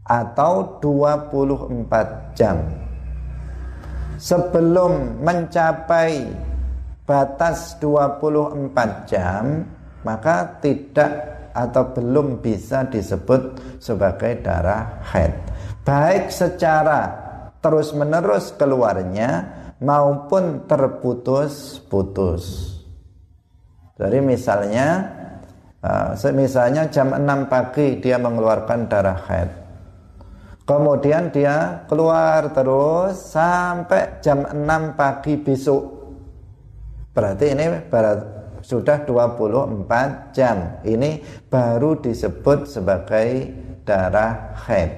atau 0.04 0.84
24 0.84 2.36
jam 2.36 2.60
sebelum 4.20 5.24
mencapai 5.24 6.28
batas 7.08 7.80
24 7.80 9.08
jam 9.08 9.64
maka 10.04 10.60
tidak 10.60 11.12
atau 11.54 11.94
belum 11.94 12.42
bisa 12.42 12.90
disebut 12.90 13.62
sebagai 13.78 14.42
darah 14.42 14.98
haid. 15.14 15.30
Baik 15.86 16.34
secara 16.34 17.22
terus 17.62 17.94
menerus 17.94 18.50
keluarnya 18.58 19.46
maupun 19.78 20.66
terputus-putus. 20.66 22.74
Jadi 23.94 24.18
misalnya 24.18 25.06
uh, 25.78 26.18
misalnya 26.34 26.90
jam 26.90 27.14
6 27.14 27.22
pagi 27.46 28.02
dia 28.02 28.18
mengeluarkan 28.18 28.90
darah 28.90 29.20
haid. 29.30 29.50
Kemudian 30.64 31.28
dia 31.28 31.84
keluar 31.84 32.48
terus 32.56 33.20
sampai 33.30 34.18
jam 34.24 34.48
6 34.48 34.98
pagi 34.98 35.36
besok. 35.36 35.84
Berarti 37.14 37.52
ini 37.52 37.84
sudah 38.64 39.04
24 39.04 40.32
jam. 40.32 40.80
Ini 40.80 41.20
baru 41.52 42.00
disebut 42.00 42.64
sebagai 42.64 43.52
darah 43.84 44.56
haid. 44.64 44.90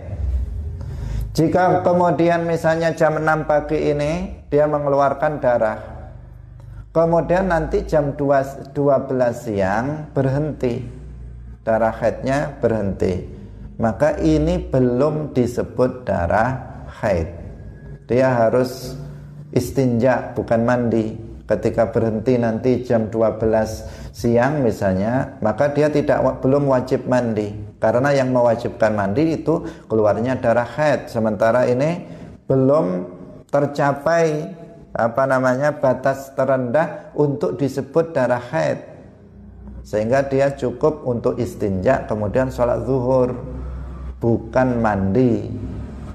Jika 1.34 1.82
kemudian 1.84 2.46
misalnya 2.46 2.94
jam 2.94 3.18
6 3.18 3.44
pagi 3.44 3.92
ini 3.92 4.40
dia 4.48 4.64
mengeluarkan 4.70 5.42
darah. 5.42 5.80
Kemudian 6.94 7.52
nanti 7.52 7.84
jam 7.84 8.16
2, 8.16 8.72
12 8.72 8.72
siang 9.36 10.08
berhenti. 10.16 10.80
Darah 11.60 11.92
haidnya 11.92 12.56
berhenti. 12.56 13.36
Maka 13.76 14.16
ini 14.16 14.56
belum 14.56 15.36
disebut 15.36 16.08
darah 16.08 16.88
haid. 17.02 17.28
Dia 18.08 18.32
harus 18.46 18.96
istinja 19.52 20.32
bukan 20.32 20.64
mandi 20.64 21.25
ketika 21.46 21.94
berhenti 21.94 22.34
nanti 22.36 22.82
jam 22.82 23.06
12 23.06 24.10
siang 24.10 24.66
misalnya 24.66 25.38
maka 25.38 25.70
dia 25.70 25.86
tidak 25.88 26.42
belum 26.42 26.66
wajib 26.66 27.06
mandi. 27.06 27.54
Karena 27.78 28.10
yang 28.10 28.34
mewajibkan 28.34 28.96
mandi 28.96 29.38
itu 29.38 29.62
keluarnya 29.86 30.40
darah 30.42 30.66
haid. 30.66 31.06
Sementara 31.06 31.70
ini 31.70 32.02
belum 32.50 33.06
tercapai 33.46 34.48
apa 34.96 35.22
namanya 35.28 35.76
batas 35.76 36.32
terendah 36.34 37.14
untuk 37.14 37.60
disebut 37.60 38.16
darah 38.16 38.42
haid. 38.42 38.80
Sehingga 39.86 40.26
dia 40.26 40.50
cukup 40.50 41.06
untuk 41.06 41.38
istinja 41.38 42.10
kemudian 42.10 42.50
sholat 42.50 42.82
zuhur. 42.88 43.38
Bukan 44.16 44.80
mandi 44.80 45.46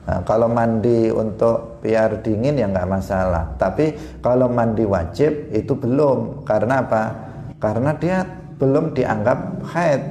Nah, 0.02 0.26
kalau 0.26 0.50
mandi 0.50 1.14
untuk 1.14 1.78
biar 1.86 2.26
dingin 2.26 2.58
ya 2.58 2.66
nggak 2.66 2.90
masalah. 2.90 3.54
Tapi 3.56 4.18
kalau 4.18 4.50
mandi 4.50 4.82
wajib 4.82 5.54
itu 5.54 5.78
belum. 5.78 6.42
Karena 6.42 6.82
apa? 6.82 7.04
Karena 7.62 7.94
dia 7.94 8.26
belum 8.58 8.98
dianggap 8.98 9.62
haid. 9.70 10.02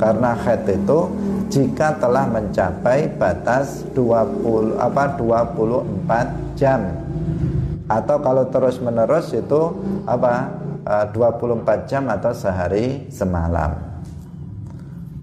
Karena 0.00 0.32
haid 0.32 0.62
itu 0.72 0.98
jika 1.52 2.00
telah 2.00 2.24
mencapai 2.28 3.12
batas 3.20 3.84
20 3.92 4.80
apa 4.80 5.20
24 5.20 6.56
jam. 6.56 6.80
Atau 7.86 8.16
kalau 8.24 8.44
terus-menerus 8.48 9.36
itu 9.36 9.62
apa? 10.08 10.64
24 10.86 11.66
eh, 11.66 11.78
jam 11.90 12.06
atau 12.06 12.30
sehari 12.30 13.10
semalam. 13.10 13.74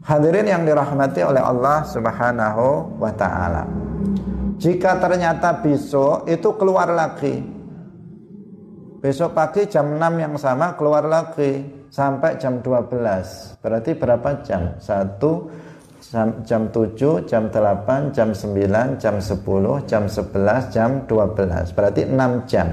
Hadirin 0.04 0.44
yang 0.44 0.68
dirahmati 0.68 1.24
oleh 1.24 1.40
Allah 1.40 1.88
Subhanahu 1.88 3.00
wa 3.00 3.12
taala. 3.16 3.83
Jika 4.64 4.96
ternyata 4.96 5.60
besok 5.60 6.24
itu 6.24 6.56
keluar 6.56 6.88
lagi. 6.88 7.36
Besok 9.04 9.36
pagi 9.36 9.68
jam 9.68 10.00
6 10.00 10.24
yang 10.24 10.40
sama 10.40 10.80
keluar 10.80 11.04
lagi. 11.04 11.84
Sampai 11.94 12.42
jam 12.42 12.58
12 12.64 13.62
Berarti 13.62 13.92
berapa 13.94 14.40
jam? 14.42 14.80
Satu 14.80 15.52
jam, 16.42 16.72
7, 16.72 17.28
jam 17.28 17.52
8, 17.52 18.16
jam 18.16 18.32
9, 18.34 18.98
jam 18.98 19.16
10, 19.20 19.84
jam 19.86 20.04
11, 20.10 20.74
jam 20.74 20.90
12 21.06 21.76
Berarti 21.76 22.02
6 22.08 22.50
jam. 22.50 22.68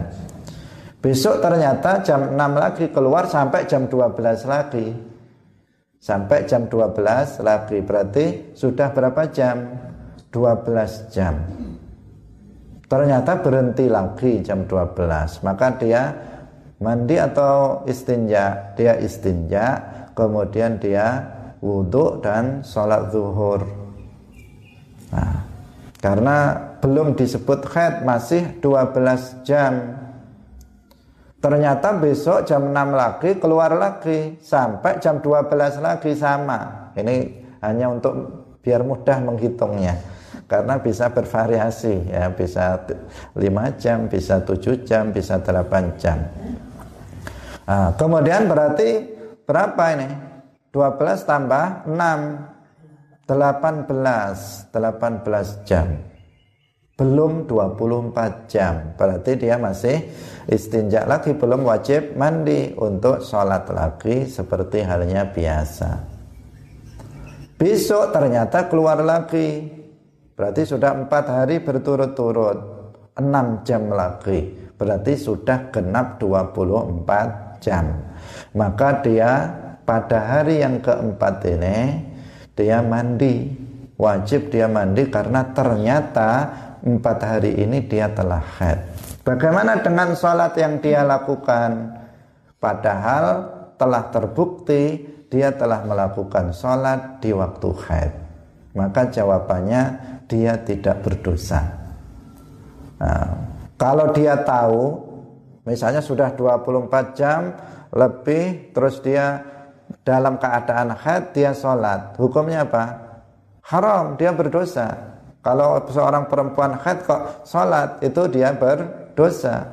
Besok 1.03 1.43
ternyata 1.43 2.07
jam 2.07 2.39
6 2.39 2.39
lagi 2.55 2.87
keluar 2.95 3.27
sampai 3.27 3.67
jam 3.67 3.91
12 3.91 4.47
lagi. 4.47 4.95
Sampai 5.99 6.47
jam 6.47 6.71
12 6.71 7.43
lagi. 7.43 7.83
Berarti 7.83 8.55
sudah 8.55 8.95
berapa 8.95 9.27
jam? 9.35 9.59
12 10.31 11.11
jam 11.11 11.35
Ternyata 12.91 13.39
berhenti 13.39 13.87
lagi 13.87 14.43
jam 14.43 14.67
12 14.67 15.47
Maka 15.47 15.79
dia 15.79 16.11
mandi 16.83 17.15
atau 17.23 17.87
istinja. 17.87 18.75
Dia 18.75 18.99
istinja 18.99 19.79
Kemudian 20.19 20.83
dia 20.83 21.23
wudhu 21.63 22.19
dan 22.19 22.67
sholat 22.67 23.15
zuhur. 23.15 23.63
Nah 25.15 25.47
karena 26.01 26.57
belum 26.81 27.13
disebut 27.13 27.61
khed 27.69 27.95
masih 28.09 28.59
12 28.59 29.45
jam. 29.47 29.73
Ternyata 31.41 31.97
besok 32.01 32.49
jam 32.49 32.73
6 32.73 32.75
lagi 32.91 33.31
keluar 33.39 33.71
lagi. 33.77 34.41
Sampai 34.43 34.99
jam 34.99 35.23
12 35.23 35.79
lagi 35.79 36.13
sama. 36.17 36.91
Ini 36.97 37.17
hanya 37.63 37.87
untuk 37.93 38.13
biar 38.61 38.83
mudah 38.85 39.21
menghitungnya 39.25 40.20
karena 40.51 40.83
bisa 40.83 41.15
bervariasi 41.15 42.11
ya. 42.11 42.27
Bisa 42.35 42.83
5 43.39 43.39
jam 43.79 44.11
bisa 44.11 44.43
7 44.43 44.83
jam 44.83 45.15
bisa 45.15 45.39
8 45.39 45.95
jam. 45.95 46.19
Nah, 47.71 47.95
kemudian 47.95 48.51
berarti 48.51 49.07
berapa 49.47 49.95
ini? 49.95 50.11
12 50.75 51.23
tambah 51.23 51.87
6 51.87 53.31
18 53.31 54.75
18 54.75 55.63
jam. 55.63 55.87
Belum 56.99 57.47
24 57.47 58.51
jam. 58.51 58.93
Berarti 58.99 59.39
dia 59.39 59.55
masih 59.55 60.11
istinja 60.51 61.07
lagi 61.07 61.33
belum 61.33 61.63
wajib 61.63 62.19
mandi 62.19 62.75
untuk 62.75 63.23
sholat 63.23 63.71
lagi 63.71 64.27
seperti 64.27 64.83
halnya 64.83 65.31
biasa. 65.31 66.11
Besok 67.57 68.11
ternyata 68.13 68.67
keluar 68.67 68.99
lagi 69.01 69.80
Berarti 70.41 70.65
sudah 70.65 70.97
empat 70.97 71.29
hari 71.29 71.61
berturut-turut. 71.61 72.57
Enam 73.21 73.61
jam 73.61 73.93
lagi. 73.93 74.57
Berarti 74.73 75.13
sudah 75.13 75.69
genap 75.69 76.17
24 76.17 77.61
jam. 77.61 77.93
Maka 78.57 79.05
dia 79.05 79.53
pada 79.85 80.17
hari 80.17 80.65
yang 80.65 80.81
keempat 80.81 81.45
ini 81.45 81.77
Dia 82.57 82.81
mandi. 82.81 83.53
Wajib 84.01 84.49
dia 84.49 84.65
mandi 84.65 85.13
karena 85.13 85.45
ternyata 85.53 86.49
empat 86.89 87.19
hari 87.21 87.61
ini 87.61 87.85
dia 87.85 88.09
telah 88.09 88.41
haid. 88.41 88.81
Bagaimana 89.21 89.85
dengan 89.85 90.17
sholat 90.17 90.57
yang 90.57 90.81
dia 90.81 91.05
lakukan? 91.05 92.01
Padahal 92.57 93.45
telah 93.77 94.09
terbukti 94.09 95.05
dia 95.29 95.53
telah 95.53 95.85
melakukan 95.85 96.57
sholat 96.57 97.21
di 97.21 97.29
waktu 97.37 97.69
haid 97.77 98.30
Maka 98.75 99.11
jawabannya 99.11 99.83
dia 100.31 100.55
tidak 100.63 101.03
berdosa. 101.03 101.63
Nah, 103.03 103.35
kalau 103.75 104.13
dia 104.15 104.39
tahu 104.47 105.11
misalnya 105.65 106.05
sudah 106.05 106.33
24 106.37 107.19
jam 107.19 107.55
lebih 107.91 108.71
terus 108.71 109.03
dia 109.03 109.43
dalam 110.07 110.39
keadaan 110.39 110.95
haid 110.95 111.35
dia 111.35 111.51
sholat 111.51 112.15
hukumnya 112.17 112.65
apa? 112.65 112.85
haram 113.67 114.15
dia 114.19 114.31
berdosa 114.35 115.19
kalau 115.43 115.83
seorang 115.91 116.31
perempuan 116.31 116.79
haid 116.79 117.03
kok 117.05 117.47
sholat 117.47 117.99
itu 118.03 118.23
dia 118.31 118.55
berdosa 118.55 119.67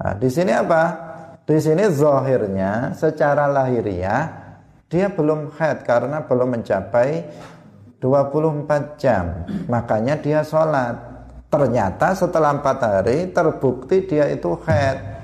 nah, 0.00 0.14
di 0.16 0.28
sini 0.32 0.52
apa? 0.56 0.82
di 1.44 1.58
sini 1.58 1.84
zahirnya 1.90 2.96
secara 2.96 3.50
lahiriah 3.50 4.22
dia 4.90 5.06
belum 5.12 5.54
haid 5.54 5.86
karena 5.86 6.24
belum 6.24 6.60
mencapai 6.60 7.26
24 8.00 8.96
jam. 8.96 9.44
Makanya 9.68 10.18
dia 10.18 10.40
sholat. 10.40 10.96
Ternyata 11.50 12.16
setelah 12.16 12.56
empat 12.56 12.78
hari 12.80 13.28
terbukti 13.34 14.06
dia 14.06 14.30
itu 14.30 14.54
haid 14.64 15.20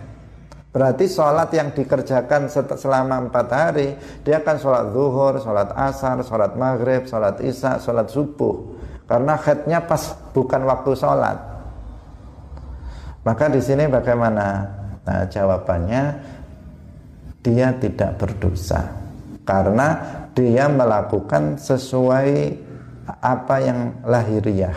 berarti 0.77 1.09
sholat 1.09 1.49
yang 1.57 1.73
dikerjakan 1.73 2.53
selama 2.53 3.31
empat 3.31 3.49
hari 3.49 3.97
dia 4.21 4.45
akan 4.45 4.57
sholat 4.61 4.85
zuhur, 4.93 5.35
sholat 5.41 5.73
asar, 5.73 6.21
sholat 6.21 6.53
maghrib, 6.53 7.09
sholat 7.09 7.41
isya, 7.41 7.81
sholat 7.81 8.12
subuh. 8.12 8.77
Karena 9.09 9.41
haidnya 9.41 9.81
pas 9.89 10.12
bukan 10.37 10.69
waktu 10.69 10.93
sholat. 10.93 11.39
Maka 13.25 13.49
di 13.49 13.65
sini 13.65 13.89
bagaimana? 13.89 14.69
Nah 15.07 15.25
jawabannya 15.31 16.03
dia 17.41 17.73
tidak 17.81 18.21
berdosa. 18.21 18.85
Karena 19.47 19.97
dia 20.37 20.69
melakukan 20.69 21.57
sesuai 21.57 22.65
apa 23.07 23.57
yang 23.62 23.79
lahiriah. 24.03 24.75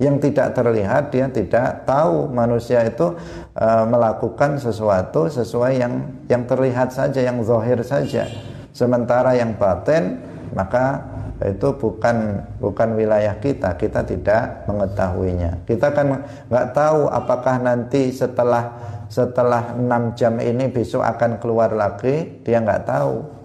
Yang 0.00 0.32
tidak 0.32 0.56
terlihat 0.56 1.12
dia 1.12 1.28
tidak 1.28 1.84
tahu 1.84 2.24
manusia 2.32 2.88
itu 2.88 3.12
e, 3.52 3.66
melakukan 3.84 4.56
sesuatu 4.56 5.28
sesuai 5.28 5.76
yang 5.76 5.94
yang 6.24 6.48
terlihat 6.48 6.88
saja 6.88 7.20
yang 7.20 7.44
zahir 7.44 7.84
saja. 7.84 8.24
Sementara 8.72 9.36
yang 9.36 9.52
batin 9.60 10.24
maka 10.56 11.04
itu 11.44 11.68
bukan 11.76 12.40
bukan 12.60 12.96
wilayah 12.96 13.36
kita. 13.44 13.76
Kita 13.76 14.00
tidak 14.04 14.64
mengetahuinya. 14.64 15.68
Kita 15.68 15.92
kan 15.92 16.24
nggak 16.48 16.66
tahu 16.72 17.04
apakah 17.08 17.60
nanti 17.60 18.08
setelah 18.08 18.72
setelah 19.12 19.76
6 19.76 20.16
jam 20.16 20.40
ini 20.40 20.72
besok 20.72 21.04
akan 21.04 21.36
keluar 21.36 21.76
lagi. 21.76 22.40
Dia 22.40 22.64
nggak 22.64 22.88
tahu 22.88 23.39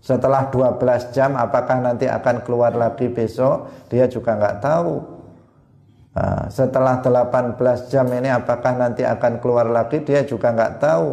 setelah 0.00 0.48
12 0.48 1.12
jam 1.12 1.36
apakah 1.36 1.80
nanti 1.80 2.08
akan 2.08 2.42
keluar 2.42 2.72
lagi 2.72 3.12
besok 3.12 3.68
dia 3.92 4.08
juga 4.08 4.36
nggak 4.36 4.56
tahu 4.64 5.20
Nah, 6.10 6.50
setelah 6.50 6.98
18 6.98 7.86
jam 7.86 8.06
ini 8.10 8.34
apakah 8.34 8.74
nanti 8.74 9.06
akan 9.06 9.38
keluar 9.38 9.70
lagi 9.70 10.02
dia 10.02 10.26
juga 10.26 10.50
nggak 10.50 10.82
tahu. 10.82 11.10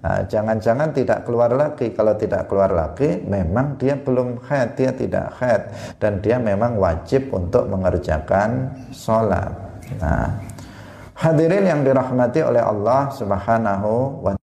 Nah, 0.00 0.24
jangan-jangan 0.24 0.96
tidak 0.96 1.28
keluar 1.28 1.52
lagi. 1.52 1.92
Kalau 1.92 2.16
tidak 2.16 2.48
keluar 2.48 2.72
lagi, 2.72 3.20
memang 3.20 3.76
dia 3.76 4.00
belum 4.00 4.40
haid, 4.48 4.68
dia 4.80 4.90
tidak 4.96 5.36
haid 5.36 5.62
dan 6.00 6.24
dia 6.24 6.40
memang 6.40 6.80
wajib 6.80 7.28
untuk 7.36 7.68
mengerjakan 7.68 8.72
sholat. 8.96 9.52
Nah, 10.00 10.40
hadirin 11.20 11.68
yang 11.68 11.84
dirahmati 11.84 12.40
oleh 12.40 12.64
Allah 12.64 13.12
Subhanahu 13.12 14.24
wa 14.24 14.39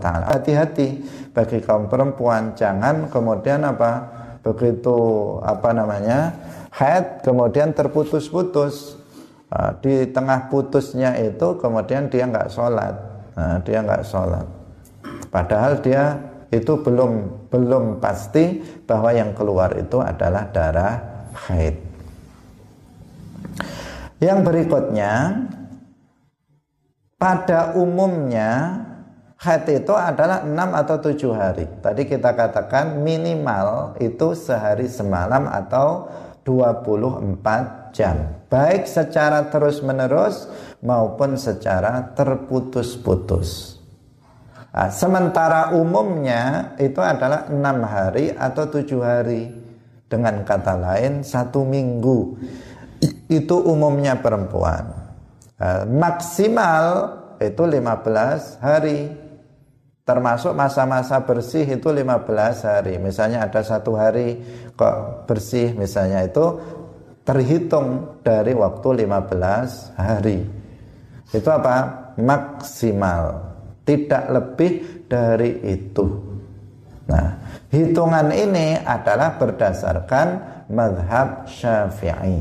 taala. 0.00 0.30
Hati-hati 0.32 1.02
bagi 1.34 1.58
kaum 1.62 1.90
perempuan, 1.90 2.54
jangan 2.54 3.10
kemudian 3.12 3.66
apa? 3.66 4.16
Begitu 4.42 4.96
apa 5.44 5.74
namanya? 5.74 6.32
haid 6.68 7.26
kemudian 7.26 7.74
terputus-putus 7.74 8.98
Ah, 9.48 9.72
di 9.80 10.04
tengah 10.12 10.52
putusnya 10.52 11.16
itu 11.16 11.56
kemudian 11.56 12.12
dia 12.12 12.28
nggak 12.28 12.52
sholat 12.52 12.92
nah, 13.32 13.56
dia 13.64 13.80
nggak 13.80 14.04
sholat 14.04 14.44
padahal 15.32 15.80
dia 15.80 16.20
itu 16.52 16.76
belum 16.76 17.48
belum 17.48 17.96
pasti 17.96 18.60
bahwa 18.84 19.08
yang 19.08 19.32
keluar 19.32 19.72
itu 19.72 20.04
adalah 20.04 20.52
darah 20.52 21.00
haid 21.48 21.80
yang 24.20 24.44
berikutnya 24.44 25.48
pada 27.16 27.72
umumnya 27.72 28.84
haid 29.38 29.64
itu 29.70 29.94
adalah 29.94 30.42
6 30.42 30.80
atau 30.82 30.96
7 30.98 31.30
hari. 31.30 31.64
Tadi 31.78 32.02
kita 32.10 32.34
katakan 32.34 32.98
minimal 32.98 33.94
itu 34.02 34.34
sehari 34.34 34.90
semalam 34.90 35.46
atau 35.46 36.10
24 36.42 37.94
jam. 37.94 38.42
Baik 38.50 38.90
secara 38.90 39.46
terus-menerus 39.46 40.50
maupun 40.82 41.38
secara 41.38 42.16
terputus-putus. 42.16 43.78
Nah, 44.74 44.90
sementara 44.90 45.74
umumnya 45.74 46.74
itu 46.80 46.98
adalah 46.98 47.46
enam 47.50 47.84
hari 47.86 48.34
atau 48.34 48.66
tujuh 48.66 49.02
hari. 49.02 49.42
Dengan 50.08 50.40
kata 50.40 50.72
lain 50.80 51.20
satu 51.20 51.68
minggu. 51.68 52.40
Itu 53.28 53.60
umumnya 53.60 54.16
perempuan. 54.24 54.88
Nah, 55.60 55.84
maksimal 55.84 56.84
itu 57.36 57.60
15 57.60 58.56
hari 58.56 59.27
termasuk 60.08 60.56
masa-masa 60.56 61.20
bersih 61.20 61.68
itu 61.68 61.92
15 61.92 62.64
hari. 62.64 62.96
Misalnya 62.96 63.44
ada 63.44 63.60
satu 63.60 63.92
hari 63.92 64.40
kok 64.72 65.28
bersih 65.28 65.76
misalnya 65.76 66.24
itu 66.24 66.56
terhitung 67.28 68.16
dari 68.24 68.56
waktu 68.56 69.04
15 69.04 70.00
hari. 70.00 70.48
Itu 71.28 71.48
apa? 71.52 71.76
Maksimal. 72.16 73.52
Tidak 73.84 74.24
lebih 74.32 75.04
dari 75.04 75.60
itu. 75.68 76.08
Nah 77.12 77.28
hitungan 77.68 78.32
ini 78.32 78.80
adalah 78.80 79.36
berdasarkan 79.36 80.28
madhab 80.72 81.44
syafi'i. 81.44 82.40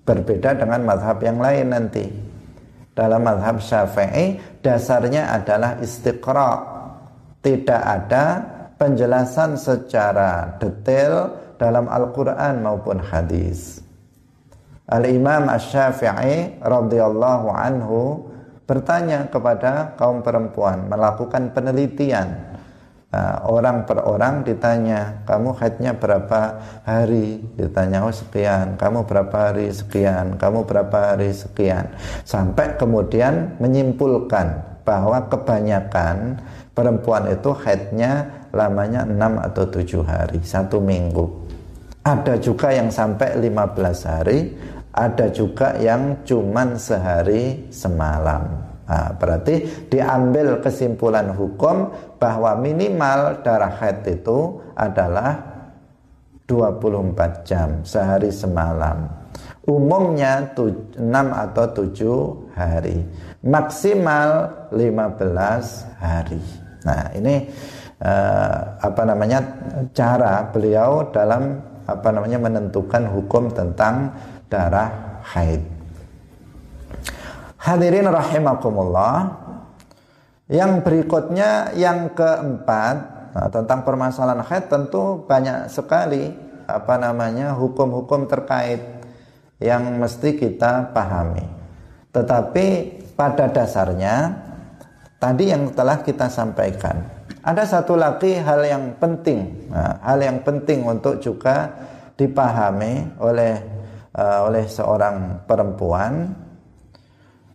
Berbeda 0.00 0.56
dengan 0.56 0.80
madhab 0.80 1.20
yang 1.20 1.36
lain 1.36 1.76
nanti. 1.76 2.08
Dalam 2.96 3.20
madhab 3.20 3.60
syafi'i 3.60 4.40
dasarnya 4.64 5.28
adalah 5.28 5.76
istiqra' 5.76 6.71
tidak 7.42 7.82
ada 7.82 8.24
penjelasan 8.78 9.58
secara 9.58 10.56
detail 10.62 11.34
dalam 11.58 11.90
Al-Quran 11.90 12.62
maupun 12.62 12.98
hadis. 12.98 13.82
Al-Imam 14.90 15.46
Ash-Syafi'i 15.50 16.62
radhiyallahu 16.62 17.46
anhu 17.50 18.30
bertanya 18.66 19.26
kepada 19.30 19.94
kaum 19.98 20.22
perempuan 20.22 20.86
melakukan 20.90 21.54
penelitian 21.54 22.52
Nah, 23.12 23.44
orang 23.44 23.84
per 23.84 24.00
orang 24.08 24.40
ditanya, 24.40 25.20
kamu 25.28 25.52
haidnya 25.60 25.92
berapa 25.92 26.56
hari? 26.80 27.44
Ditanya, 27.60 28.08
oh 28.08 28.14
sekian. 28.14 28.80
Kamu 28.80 29.04
berapa 29.04 29.52
hari? 29.52 29.68
Sekian. 29.68 30.40
Kamu 30.40 30.64
berapa 30.64 31.12
hari? 31.12 31.28
Sekian. 31.36 31.92
Sampai 32.24 32.72
kemudian 32.80 33.52
menyimpulkan 33.60 34.64
bahwa 34.88 35.28
kebanyakan 35.28 36.40
perempuan 36.72 37.28
itu 37.32 37.52
haidnya 37.52 38.44
lamanya 38.52 39.08
6 39.08 39.46
atau 39.52 39.64
7 39.68 40.02
hari, 40.04 40.38
satu 40.44 40.80
minggu. 40.80 41.24
Ada 42.02 42.34
juga 42.42 42.74
yang 42.74 42.90
sampai 42.90 43.38
15 43.38 44.02
hari, 44.04 44.52
ada 44.92 45.30
juga 45.32 45.78
yang 45.80 46.20
cuman 46.26 46.76
sehari 46.76 47.70
semalam. 47.72 48.42
Nah, 48.82 49.08
berarti 49.16 49.88
diambil 49.88 50.60
kesimpulan 50.60 51.32
hukum 51.32 51.94
bahwa 52.20 52.58
minimal 52.60 53.40
darah 53.40 53.72
haid 53.80 54.04
itu 54.20 54.60
adalah 54.76 55.38
24 56.44 57.48
jam 57.48 57.80
sehari 57.86 58.28
semalam. 58.28 59.08
Umumnya 59.64 60.52
6 60.52 60.98
atau 61.30 61.64
7 61.70 62.52
hari. 62.52 63.00
Maksimal 63.40 64.50
15 64.74 65.86
hari. 66.02 66.61
Nah, 66.82 67.14
ini 67.14 67.46
uh, 68.02 68.58
apa 68.82 69.02
namanya 69.06 69.38
cara 69.94 70.46
beliau 70.50 71.10
dalam 71.14 71.62
apa 71.86 72.08
namanya 72.14 72.38
menentukan 72.38 73.06
hukum 73.10 73.50
tentang 73.50 74.14
darah 74.46 75.22
haid. 75.34 75.62
Hadirin 77.62 78.10
rahimakumullah. 78.10 79.42
Yang 80.52 80.84
berikutnya 80.84 81.72
yang 81.78 82.12
keempat 82.12 82.96
nah, 83.32 83.48
tentang 83.48 83.86
permasalahan 83.86 84.44
haid 84.44 84.68
tentu 84.68 85.24
banyak 85.24 85.70
sekali 85.72 86.28
apa 86.68 87.00
namanya 87.00 87.56
hukum-hukum 87.56 88.28
terkait 88.28 88.82
yang 89.62 89.96
mesti 89.96 90.36
kita 90.36 90.92
pahami. 90.92 91.46
Tetapi 92.12 92.66
pada 93.16 93.48
dasarnya 93.48 94.14
tadi 95.22 95.54
yang 95.54 95.70
telah 95.70 96.02
kita 96.02 96.26
sampaikan. 96.26 96.98
Ada 97.46 97.78
satu 97.78 97.94
lagi 97.94 98.34
hal 98.34 98.66
yang 98.66 98.84
penting, 98.98 99.70
nah, 99.70 100.02
hal 100.02 100.18
yang 100.18 100.42
penting 100.42 100.82
untuk 100.82 101.22
juga 101.22 101.70
dipahami 102.18 103.22
oleh 103.22 103.54
uh, 104.18 104.50
oleh 104.50 104.66
seorang 104.66 105.46
perempuan. 105.46 106.34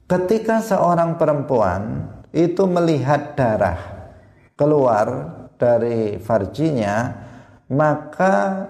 Ketika 0.08 0.64
seorang 0.64 1.20
perempuan 1.20 2.08
itu 2.32 2.64
melihat 2.64 3.36
darah 3.36 3.80
keluar 4.56 5.08
dari 5.60 6.16
farjinya, 6.20 7.12
maka 7.72 8.64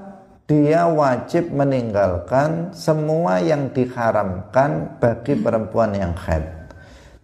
dia 0.50 0.90
wajib 0.90 1.54
meninggalkan 1.54 2.74
semua 2.74 3.38
yang 3.42 3.70
diharamkan 3.70 4.98
bagi 4.98 5.38
perempuan 5.38 5.94
yang 5.94 6.14
haid 6.18 6.57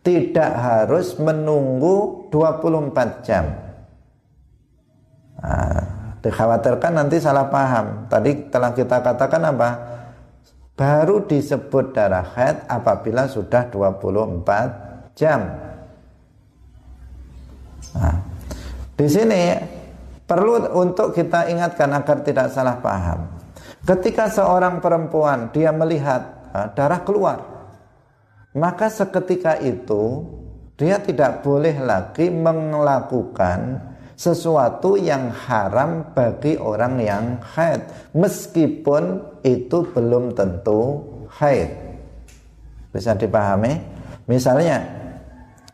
tidak 0.04 0.52
harus 0.52 1.16
menunggu 1.16 2.28
24 2.28 3.24
jam. 3.24 3.48
Nah, 5.40 5.84
dikhawatirkan 6.20 6.92
nanti 6.92 7.24
salah 7.24 7.48
paham. 7.48 8.12
Tadi 8.12 8.52
telah 8.52 8.76
kita 8.76 9.00
katakan 9.00 9.42
apa? 9.48 9.70
Baru 10.76 11.24
disebut 11.24 11.96
darah 11.96 12.28
haid 12.36 12.68
apabila 12.68 13.32
sudah 13.32 13.72
24 13.72 15.16
jam. 15.16 15.40
Nah, 17.96 18.18
di 19.00 19.08
sini 19.08 19.44
perlu 20.28 20.68
untuk 20.76 21.16
kita 21.16 21.48
ingatkan 21.48 21.94
agar 21.96 22.26
tidak 22.28 22.52
salah 22.52 22.76
paham. 22.82 23.40
Ketika 23.84 24.32
seorang 24.32 24.80
perempuan 24.80 25.52
dia 25.52 25.70
melihat 25.76 26.52
nah, 26.56 26.68
darah 26.72 27.04
keluar, 27.04 27.53
maka 28.54 28.90
seketika 28.90 29.58
itu 29.58 30.26
dia 30.78 31.02
tidak 31.02 31.42
boleh 31.46 31.74
lagi 31.82 32.30
melakukan 32.30 33.82
sesuatu 34.14 34.94
yang 34.98 35.34
haram 35.34 36.06
bagi 36.14 36.58
orang 36.58 37.02
yang 37.02 37.26
haid 37.42 37.82
meskipun 38.14 39.22
itu 39.42 39.86
belum 39.90 40.38
tentu 40.38 41.02
haid. 41.34 41.70
Bisa 42.94 43.18
dipahami? 43.18 43.82
Misalnya 44.30 44.86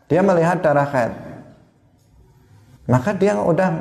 dia 0.08 0.24
melihat 0.24 0.64
darah 0.64 0.88
haid. 0.88 1.12
Maka 2.88 3.12
dia 3.14 3.36
udah 3.38 3.76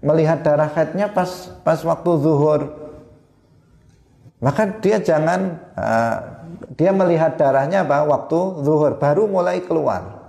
melihat 0.00 0.40
darah 0.40 0.72
haidnya 0.72 1.06
pas 1.12 1.52
pas 1.62 1.78
waktu 1.84 2.10
zuhur. 2.18 2.60
Maka 4.42 4.66
dia 4.82 4.98
jangan 4.98 5.54
uh, 5.78 6.41
dia 6.76 6.90
melihat 6.90 7.36
darahnya 7.36 7.84
apa? 7.84 8.04
Waktu 8.04 8.64
zuhur. 8.64 8.96
Baru 8.96 9.28
mulai 9.28 9.62
keluar. 9.64 10.22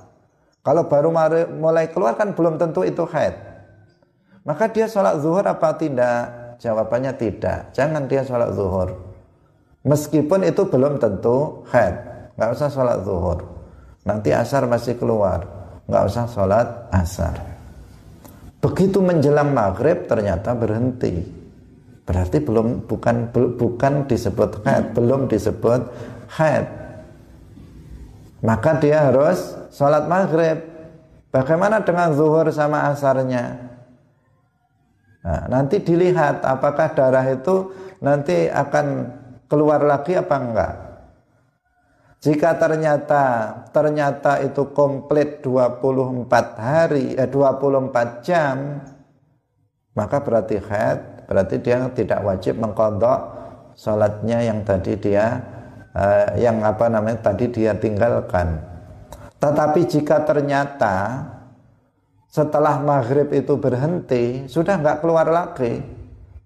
Kalau 0.63 0.88
baru 0.88 1.12
mulai 1.59 1.91
keluar 1.91 2.15
kan 2.15 2.31
belum 2.31 2.55
tentu 2.55 2.88
itu 2.88 3.03
haid. 3.03 3.36
Maka 4.47 4.71
dia 4.71 4.88
sholat 4.88 5.19
zuhur 5.19 5.43
apa 5.43 5.75
tidak? 5.75 6.55
Jawabannya 6.59 7.12
tidak. 7.19 7.75
Jangan 7.75 8.07
dia 8.07 8.23
sholat 8.23 8.55
zuhur. 8.55 8.95
Meskipun 9.83 10.47
itu 10.47 10.63
belum 10.63 10.99
tentu 10.99 11.67
haid. 11.67 11.95
Nggak 12.39 12.49
usah 12.55 12.69
sholat 12.71 12.97
zuhur. 13.03 13.43
Nanti 14.07 14.31
asar 14.31 14.63
masih 14.67 14.95
keluar. 14.95 15.43
Nggak 15.88 16.03
usah 16.07 16.25
sholat 16.31 16.67
asar. 16.95 17.36
Begitu 18.63 19.03
menjelang 19.03 19.51
maghrib 19.51 20.07
ternyata 20.07 20.55
berhenti. 20.55 21.43
Berarti 22.03 22.39
belum 22.43 22.88
bukan 22.88 23.31
bukan 23.31 23.93
disebut 24.07 24.63
haid, 24.63 24.95
belum 24.95 25.27
disebut 25.27 25.81
haid. 26.37 26.65
Maka 28.43 28.75
dia 28.81 29.07
harus 29.07 29.55
sholat 29.71 30.05
maghrib. 30.09 30.59
Bagaimana 31.31 31.81
dengan 31.81 32.13
zuhur 32.13 32.51
sama 32.53 32.91
asarnya? 32.93 33.57
Nah, 35.23 35.47
nanti 35.47 35.79
dilihat 35.79 36.43
apakah 36.43 36.91
darah 36.91 37.23
itu 37.31 37.71
nanti 38.03 38.51
akan 38.51 39.07
keluar 39.47 39.79
lagi 39.81 40.19
apa 40.19 40.35
enggak. 40.35 40.73
Jika 42.23 42.55
ternyata 42.59 43.23
ternyata 43.71 44.43
itu 44.43 44.71
komplit 44.75 45.43
24 45.43 46.27
hari 46.59 47.15
eh 47.15 47.27
24 47.27 48.23
jam 48.23 48.79
maka 49.93 50.17
berarti 50.25 50.57
haid, 50.57 51.29
berarti 51.29 51.55
dia 51.61 51.85
tidak 51.93 52.19
wajib 52.25 52.57
mengkodok 52.57 53.19
sholatnya 53.77 54.41
yang 54.41 54.65
tadi 54.65 54.97
dia 54.97 55.37
eh, 55.93 56.41
yang 56.41 56.62
apa 56.65 56.89
namanya 56.89 57.32
tadi 57.32 57.49
dia 57.49 57.77
tinggalkan. 57.77 58.60
Tetapi 59.38 59.82
jika 59.88 60.23
ternyata 60.23 61.25
setelah 62.34 62.82
maghrib 62.82 63.29
itu 63.29 63.53
berhenti 63.60 64.49
sudah 64.49 64.82
nggak 64.82 65.06
keluar 65.06 65.29
lagi, 65.29 65.84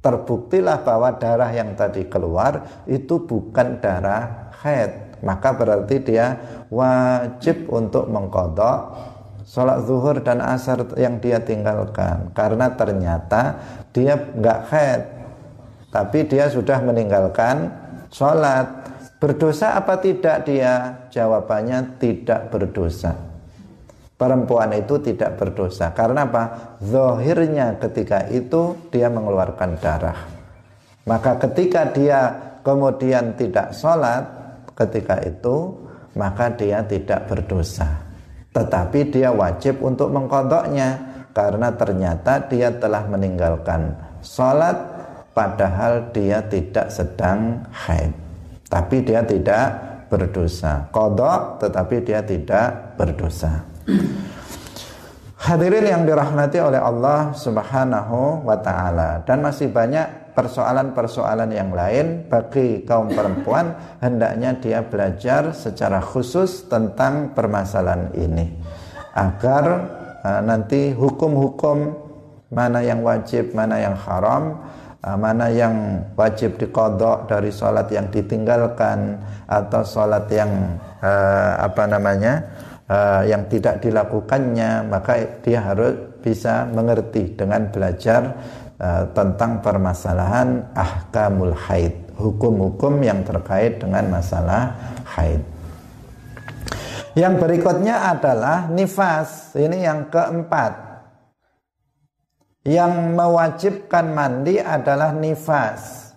terbuktilah 0.04 0.84
bahwa 0.84 1.16
darah 1.16 1.52
yang 1.52 1.74
tadi 1.80 2.08
keluar 2.08 2.84
itu 2.90 3.24
bukan 3.24 3.80
darah 3.80 4.52
haid. 4.64 5.20
Maka 5.24 5.50
berarti 5.56 5.98
dia 6.04 6.38
wajib 6.70 7.66
untuk 7.74 8.06
mengkodok 8.06 8.78
sholat 9.48 9.88
zuhur 9.88 10.22
dan 10.22 10.44
asar 10.44 10.86
yang 11.00 11.18
dia 11.18 11.42
tinggalkan. 11.42 12.30
Karena 12.36 12.70
ternyata 12.76 13.58
dia 13.96 14.14
nggak 14.14 14.60
haid. 14.70 15.02
Tapi 15.88 16.20
dia 16.28 16.52
sudah 16.52 16.84
meninggalkan 16.84 17.72
sholat 18.12 18.77
berdosa 19.18 19.78
apa 19.78 19.98
tidak? 19.98 20.46
Dia 20.46 21.06
jawabannya 21.10 21.98
tidak 21.98 22.54
berdosa. 22.54 23.14
Perempuan 24.18 24.74
itu 24.74 24.98
tidak 24.98 25.38
berdosa. 25.38 25.94
Karena 25.94 26.26
apa? 26.26 26.44
Zohirnya 26.82 27.78
ketika 27.78 28.26
itu 28.34 28.74
dia 28.90 29.14
mengeluarkan 29.14 29.78
darah. 29.78 30.18
Maka 31.06 31.38
ketika 31.38 31.86
dia 31.94 32.34
kemudian 32.66 33.38
tidak 33.38 33.78
sholat 33.78 34.26
ketika 34.74 35.22
itu 35.22 35.78
maka 36.18 36.50
dia 36.50 36.82
tidak 36.82 37.30
berdosa. 37.30 37.86
Tetapi 38.58 39.14
dia 39.14 39.30
wajib 39.30 39.86
untuk 39.86 40.10
mengkodoknya. 40.10 41.14
Karena 41.38 41.70
ternyata 41.70 42.50
dia 42.50 42.74
telah 42.74 43.06
meninggalkan 43.06 43.94
sholat 44.26 44.74
padahal 45.38 46.10
dia 46.10 46.42
tidak 46.50 46.90
sedang 46.90 47.62
haid 47.70 48.27
tapi 48.68 49.04
dia 49.04 49.24
tidak 49.24 49.66
berdosa. 50.08 50.88
Kodok 50.92 51.64
tetapi 51.64 51.96
dia 52.04 52.24
tidak 52.24 52.96
berdosa. 52.96 53.64
Hadirin 55.38 55.86
yang 55.86 56.04
dirahmati 56.04 56.60
oleh 56.60 56.82
Allah 56.82 57.32
Subhanahu 57.32 58.44
wa 58.44 58.58
taala. 58.60 59.24
Dan 59.24 59.46
masih 59.46 59.72
banyak 59.72 60.36
persoalan-persoalan 60.36 61.50
yang 61.50 61.72
lain 61.72 62.28
bagi 62.28 62.84
kaum 62.84 63.10
perempuan 63.10 63.74
hendaknya 64.02 64.58
dia 64.60 64.80
belajar 64.86 65.56
secara 65.56 65.98
khusus 66.02 66.68
tentang 66.68 67.32
permasalahan 67.38 68.12
ini. 68.18 68.60
Agar 69.18 69.66
uh, 70.22 70.42
nanti 70.46 70.94
hukum-hukum 70.94 72.06
mana 72.54 72.80
yang 72.86 73.02
wajib, 73.02 73.54
mana 73.54 73.82
yang 73.82 73.98
haram, 73.98 74.62
mana 75.04 75.48
yang 75.54 76.04
wajib 76.18 76.58
dikodok 76.60 77.30
dari 77.30 77.54
sholat 77.54 77.88
yang 77.94 78.10
ditinggalkan 78.10 79.22
atau 79.48 79.82
sholat 79.86 80.26
yang 80.34 80.76
uh, 81.00 81.54
apa 81.64 81.84
namanya 81.86 82.44
uh, 82.92 83.22
yang 83.24 83.46
tidak 83.48 83.80
dilakukannya 83.80 84.84
maka 84.90 85.40
dia 85.46 85.64
harus 85.64 86.20
bisa 86.20 86.68
mengerti 86.68 87.38
dengan 87.38 87.72
belajar 87.72 88.36
Eh, 88.78 89.06
tentang 89.18 89.58
permasalahan 89.66 90.70
ahkamul 90.78 91.58
haid, 91.66 92.14
hukum-hukum 92.14 93.02
yang 93.02 93.26
terkait 93.26 93.82
dengan 93.82 94.06
masalah 94.06 94.78
haid. 95.18 95.42
Yang 97.18 97.42
berikutnya 97.42 98.14
adalah 98.14 98.70
nifas. 98.70 99.58
Ini 99.58 99.82
yang 99.82 100.14
keempat. 100.14 100.87
Yang 102.68 102.94
mewajibkan 103.16 104.12
mandi 104.12 104.60
adalah 104.60 105.16
nifas. 105.16 106.12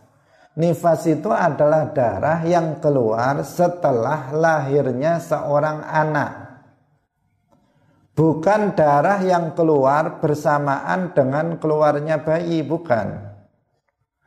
Nifas 0.58 1.06
itu 1.06 1.30
adalah 1.30 1.94
darah 1.94 2.42
yang 2.42 2.82
keluar 2.82 3.46
setelah 3.46 4.34
lahirnya 4.34 5.22
seorang 5.22 5.86
anak 5.86 6.50
bukan 8.20 8.76
darah 8.76 9.24
yang 9.24 9.56
keluar 9.56 10.20
bersamaan 10.20 11.16
dengan 11.16 11.56
keluarnya 11.56 12.20
bayi, 12.20 12.60
bukan. 12.60 13.16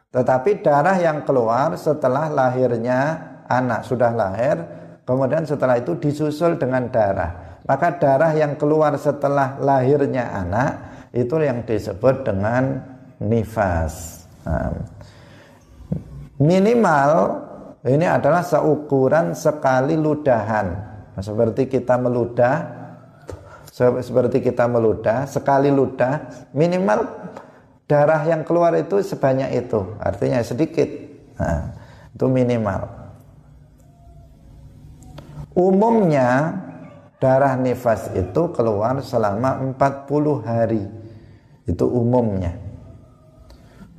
Tetapi 0.09 0.65
darah 0.65 0.97
yang 0.97 1.21
keluar 1.21 1.77
setelah 1.77 2.25
lahirnya 2.33 3.21
anak 3.45 3.85
sudah 3.85 4.09
lahir, 4.09 4.57
kemudian 5.05 5.45
setelah 5.45 5.77
itu 5.77 5.93
disusul 6.01 6.57
dengan 6.57 6.89
darah. 6.89 7.61
Maka 7.69 7.95
darah 8.01 8.33
yang 8.33 8.57
keluar 8.57 8.97
setelah 8.97 9.61
lahirnya 9.61 10.25
anak 10.41 10.71
itu 11.13 11.33
yang 11.39 11.61
disebut 11.63 12.25
dengan 12.25 12.81
nifas. 13.21 14.25
Nah, 14.43 14.73
minimal 16.41 17.11
ini 17.85 18.09
adalah 18.09 18.41
seukuran 18.41 19.37
sekali 19.37 19.93
ludahan. 19.93 20.91
Seperti 21.21 21.69
kita 21.69 21.95
meludah 22.01 22.83
seperti 23.73 24.37
kita 24.37 24.69
meludah, 24.69 25.25
sekali 25.25 25.73
ludah 25.73 26.45
minimal 26.53 27.09
darah 27.89 28.21
yang 28.21 28.45
keluar 28.45 28.69
itu 28.77 29.01
sebanyak 29.01 29.65
itu, 29.65 29.97
artinya 29.97 30.45
sedikit. 30.45 30.85
Nah, 31.41 31.73
itu 32.13 32.25
minimal. 32.29 32.85
Umumnya 35.57 36.53
darah 37.17 37.57
nifas 37.57 38.13
itu 38.13 38.53
keluar 38.53 39.01
selama 39.01 39.57
40 39.73 40.45
hari. 40.45 40.85
Itu 41.63 41.87
umumnya. 41.87 42.53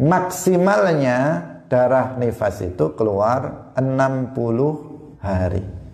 Maksimalnya 0.01 1.19
darah 1.71 2.19
nifas 2.19 2.61
itu 2.61 2.93
keluar 2.99 3.73
60 3.79 5.23
hari 5.23 5.85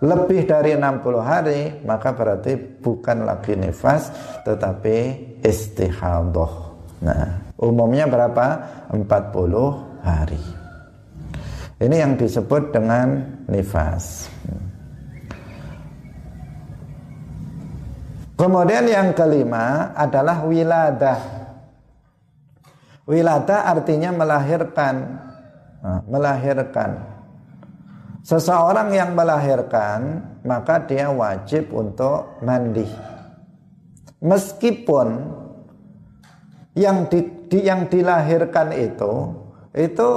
lebih 0.00 0.48
dari 0.48 0.72
60 0.72 1.20
hari 1.20 1.60
maka 1.84 2.16
berarti 2.16 2.56
bukan 2.56 3.28
lagi 3.28 3.52
nifas 3.52 4.08
tetapi 4.48 4.96
istihadah. 5.44 6.52
Nah, 7.04 7.52
umumnya 7.60 8.08
berapa? 8.08 8.46
40 8.92 10.00
hari. 10.04 10.40
Ini 11.80 11.96
yang 11.96 12.12
disebut 12.16 12.76
dengan 12.76 13.24
nifas. 13.48 14.28
Kemudian 18.40 18.88
yang 18.88 19.12
kelima 19.12 19.92
adalah 19.92 20.40
wiladah. 20.48 21.20
Wiladah 23.04 23.68
artinya 23.68 24.16
melahirkan. 24.16 24.96
Nah, 25.84 26.00
melahirkan. 26.08 27.04
Seseorang 28.24 28.96
yang 28.96 29.12
melahirkan 29.12 30.24
maka 30.40 30.80
dia 30.88 31.12
wajib 31.12 31.68
untuk 31.68 32.40
mandi. 32.40 32.88
Meskipun 34.24 35.36
yang 36.80 37.12
di, 37.12 37.28
di 37.44 37.68
yang 37.68 37.92
dilahirkan 37.92 38.72
itu 38.72 39.36
itu 39.76 40.08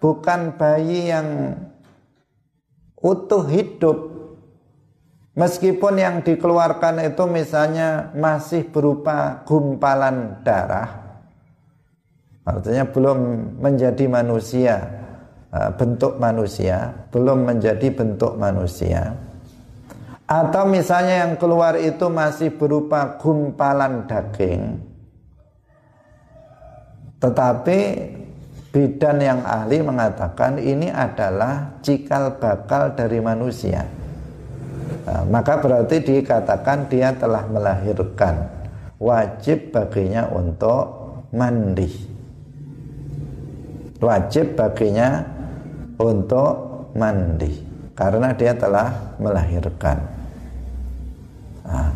bukan 0.00 0.56
bayi 0.56 1.12
yang 1.12 1.52
utuh 2.96 3.44
hidup 3.44 4.13
Meskipun 5.34 5.98
yang 5.98 6.22
dikeluarkan 6.22 7.02
itu 7.10 7.26
misalnya 7.26 8.14
masih 8.14 8.70
berupa 8.70 9.42
gumpalan 9.42 10.38
darah 10.46 11.18
Artinya 12.46 12.86
belum 12.86 13.18
menjadi 13.58 14.06
manusia 14.06 14.78
eh, 15.50 15.70
Bentuk 15.74 16.22
manusia 16.22 16.94
Belum 17.10 17.42
menjadi 17.50 17.90
bentuk 17.90 18.38
manusia. 18.38 19.10
Atau 20.24 20.70
misalnya 20.70 21.26
yang 21.26 21.34
keluar 21.36 21.76
itu 21.76 22.08
masih 22.08 22.48
berupa 22.56 23.20
gumpalan 23.20 24.08
daging. 24.08 24.80
Tetapi 27.20 27.78
bidan 28.72 29.20
yang 29.20 29.40
ahli 29.44 29.84
mengatakan 29.84 30.56
ini 30.56 30.88
adalah 30.88 31.76
cikal 31.84 32.40
bakal 32.40 32.96
dari 32.96 33.20
manusia 33.20 33.84
Nah, 35.04 35.22
maka 35.28 35.60
berarti 35.60 36.00
dikatakan 36.00 36.88
dia 36.88 37.12
telah 37.12 37.44
melahirkan. 37.44 38.48
Wajib 38.96 39.68
baginya 39.68 40.32
untuk 40.32 40.84
mandi. 41.28 41.92
Wajib 44.00 44.56
baginya 44.56 45.20
untuk 46.00 46.88
mandi. 46.96 47.52
Karena 47.92 48.32
dia 48.32 48.56
telah 48.56 49.16
melahirkan. 49.20 49.98
Nah. 51.64 51.92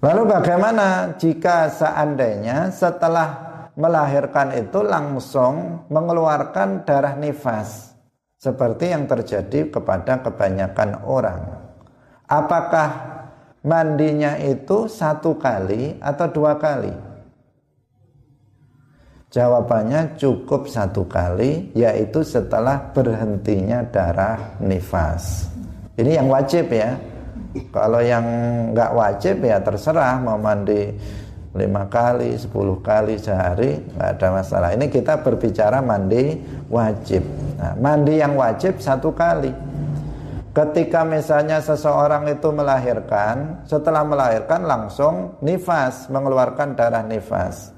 lalu 0.00 0.32
bagaimana 0.32 1.18
jika 1.18 1.68
seandainya 1.72 2.72
setelah 2.72 3.28
melahirkan 3.76 4.54
itu 4.54 4.80
langsung 4.84 5.84
mengeluarkan 5.88 6.84
darah 6.84 7.16
nifas? 7.16 7.96
Seperti 8.36 8.92
yang 8.92 9.08
terjadi 9.08 9.72
kepada 9.72 10.22
kebanyakan 10.22 11.02
orang 11.08 11.65
Apakah 12.26 12.90
mandinya 13.62 14.34
itu 14.34 14.90
satu 14.90 15.38
kali 15.38 15.94
atau 16.02 16.26
dua 16.26 16.58
kali? 16.58 16.90
Jawabannya 19.30 20.18
cukup 20.18 20.66
satu 20.66 21.06
kali, 21.06 21.70
yaitu 21.70 22.26
setelah 22.26 22.90
berhentinya 22.90 23.86
darah 23.86 24.58
nifas. 24.58 25.50
Ini 25.94 26.18
yang 26.18 26.26
wajib 26.30 26.66
ya. 26.74 26.98
Kalau 27.70 28.02
yang 28.02 28.26
nggak 28.74 28.90
wajib 28.92 29.46
ya 29.46 29.62
terserah 29.62 30.18
mau 30.18 30.36
mandi 30.36 30.92
lima 31.56 31.88
kali, 31.88 32.36
sepuluh 32.36 32.82
kali 32.82 33.16
sehari 33.16 33.80
nggak 33.96 34.08
ada 34.18 34.28
masalah. 34.34 34.70
Ini 34.74 34.90
kita 34.90 35.22
berbicara 35.22 35.78
mandi 35.78 36.42
wajib. 36.68 37.22
Nah, 37.56 37.72
mandi 37.78 38.18
yang 38.18 38.34
wajib 38.34 38.82
satu 38.82 39.14
kali. 39.14 39.54
Ketika 40.56 41.04
misalnya 41.04 41.60
seseorang 41.60 42.32
itu 42.32 42.48
melahirkan, 42.48 43.60
setelah 43.68 44.00
melahirkan 44.08 44.64
langsung 44.64 45.36
nifas, 45.44 46.08
mengeluarkan 46.08 46.72
darah 46.72 47.04
nifas. 47.04 47.76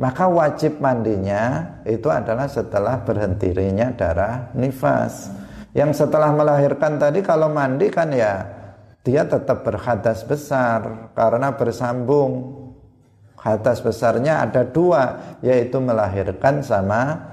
Maka 0.00 0.24
wajib 0.24 0.80
mandinya 0.80 1.76
itu 1.84 2.08
adalah 2.08 2.48
setelah 2.48 3.04
berhentinya 3.04 3.92
darah 3.92 4.48
nifas. 4.56 5.28
Yang 5.76 6.00
setelah 6.00 6.32
melahirkan 6.32 6.96
tadi 6.96 7.20
kalau 7.20 7.52
mandi 7.52 7.92
kan 7.92 8.08
ya 8.16 8.48
dia 9.04 9.28
tetap 9.28 9.60
berhadas 9.68 10.24
besar 10.24 11.12
karena 11.12 11.52
bersambung. 11.52 12.64
Hadas 13.36 13.84
besarnya 13.84 14.40
ada 14.40 14.64
dua 14.64 15.36
yaitu 15.44 15.76
melahirkan 15.84 16.64
sama 16.64 17.28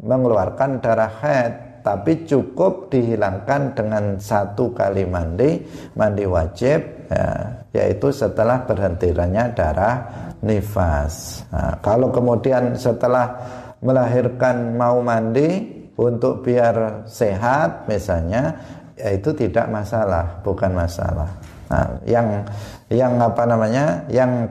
mengeluarkan 0.00 0.80
darah 0.80 1.12
haid 1.12 1.54
tapi 1.82 2.24
cukup 2.24 2.88
dihilangkan 2.88 3.74
dengan 3.74 4.16
satu 4.16 4.70
kali 4.70 5.02
mandi 5.06 5.58
mandi 5.98 6.24
wajib 6.24 6.80
ya, 7.10 7.26
yaitu 7.74 8.08
setelah 8.14 8.62
berhentinya 8.62 9.50
darah 9.52 9.96
nifas. 10.42 11.46
Nah, 11.50 11.78
kalau 11.82 12.10
kemudian 12.10 12.74
setelah 12.74 13.34
melahirkan 13.82 14.78
mau 14.78 15.02
mandi 15.02 15.82
untuk 15.98 16.46
biar 16.46 17.06
sehat 17.06 17.86
misalnya 17.90 18.56
ya 18.96 19.10
itu 19.14 19.34
tidak 19.34 19.66
masalah 19.70 20.40
bukan 20.46 20.70
masalah. 20.72 21.30
Nah, 21.66 21.88
yang 22.06 22.46
yang 22.92 23.18
apa 23.18 23.42
namanya 23.48 24.06
yang 24.12 24.46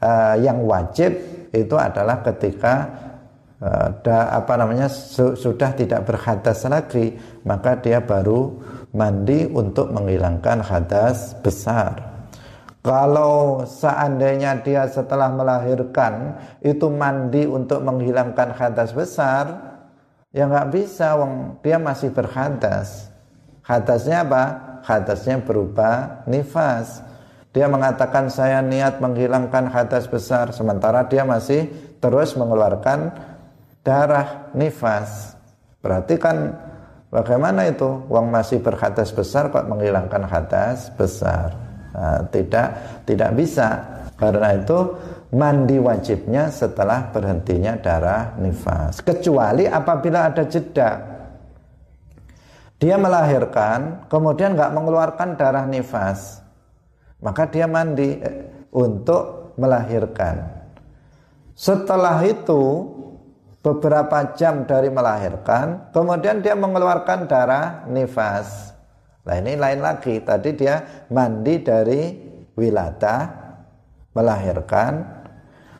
uh, 0.00 0.34
yang 0.38 0.62
wajib 0.64 1.12
itu 1.52 1.74
adalah 1.74 2.20
ketika 2.22 2.88
uh, 3.62 3.88
da, 4.02 4.34
apa 4.34 4.54
namanya 4.58 4.90
su, 4.90 5.34
sudah 5.34 5.74
tidak 5.74 6.06
berhadas 6.06 6.66
lagi 6.66 7.14
maka 7.46 7.78
dia 7.78 8.02
baru 8.02 8.58
mandi 8.94 9.44
untuk 9.48 9.92
menghilangkan 9.92 10.64
hadas 10.64 11.36
besar. 11.44 12.08
Kalau 12.78 13.66
seandainya 13.68 14.64
dia 14.64 14.88
setelah 14.88 15.28
melahirkan 15.34 16.38
itu 16.64 16.88
mandi 16.88 17.44
untuk 17.44 17.84
menghilangkan 17.84 18.54
hadas 18.56 18.96
besar 18.96 19.44
ya 20.32 20.48
nggak 20.48 20.70
bisa 20.72 21.18
wong 21.18 21.60
dia 21.60 21.76
masih 21.76 22.14
berhadas. 22.14 23.12
Hadasnya 23.68 24.24
apa? 24.24 24.44
Hadasnya 24.80 25.44
berupa 25.44 26.24
nifas. 26.24 27.04
Dia 27.52 27.68
mengatakan 27.68 28.32
saya 28.32 28.64
niat 28.64 28.96
menghilangkan 28.96 29.68
hadas 29.68 30.08
besar. 30.08 30.56
Sementara 30.56 31.04
dia 31.04 31.28
masih 31.28 31.68
terus 32.00 32.32
mengeluarkan 32.32 33.12
darah 33.88 34.52
nifas. 34.52 35.32
Berarti 35.80 36.20
kan 36.20 36.52
bagaimana 37.08 37.72
itu? 37.72 38.04
Uang 38.12 38.28
masih 38.28 38.60
berhadas 38.60 39.08
besar 39.16 39.48
kok 39.48 39.64
menghilangkan 39.64 40.28
hadas 40.28 40.92
besar. 40.92 41.56
Nah, 41.96 42.20
tidak 42.28 42.68
tidak 43.08 43.32
bisa. 43.32 43.80
Karena 44.20 44.60
itu 44.60 44.92
mandi 45.32 45.80
wajibnya 45.80 46.52
setelah 46.52 47.08
berhentinya 47.08 47.80
darah 47.80 48.36
nifas. 48.36 49.00
Kecuali 49.00 49.64
apabila 49.64 50.28
ada 50.28 50.44
jeda. 50.44 51.16
Dia 52.78 52.94
melahirkan, 52.94 54.06
kemudian 54.06 54.54
nggak 54.54 54.70
mengeluarkan 54.70 55.34
darah 55.34 55.66
nifas, 55.66 56.38
maka 57.18 57.50
dia 57.50 57.66
mandi 57.66 58.22
eh, 58.22 58.70
untuk 58.70 59.54
melahirkan. 59.58 60.46
Setelah 61.58 62.22
itu 62.22 62.86
beberapa 63.62 64.34
jam 64.38 64.64
dari 64.64 64.88
melahirkan, 64.88 65.90
kemudian 65.90 66.40
dia 66.40 66.54
mengeluarkan 66.54 67.26
darah 67.26 67.84
nifas. 67.90 68.72
Nah 69.26 69.34
ini 69.36 69.58
lain 69.58 69.84
lagi, 69.84 70.22
tadi 70.24 70.56
dia 70.56 71.06
mandi 71.12 71.60
dari 71.60 72.16
wilada, 72.56 73.28
melahirkan, 74.16 75.04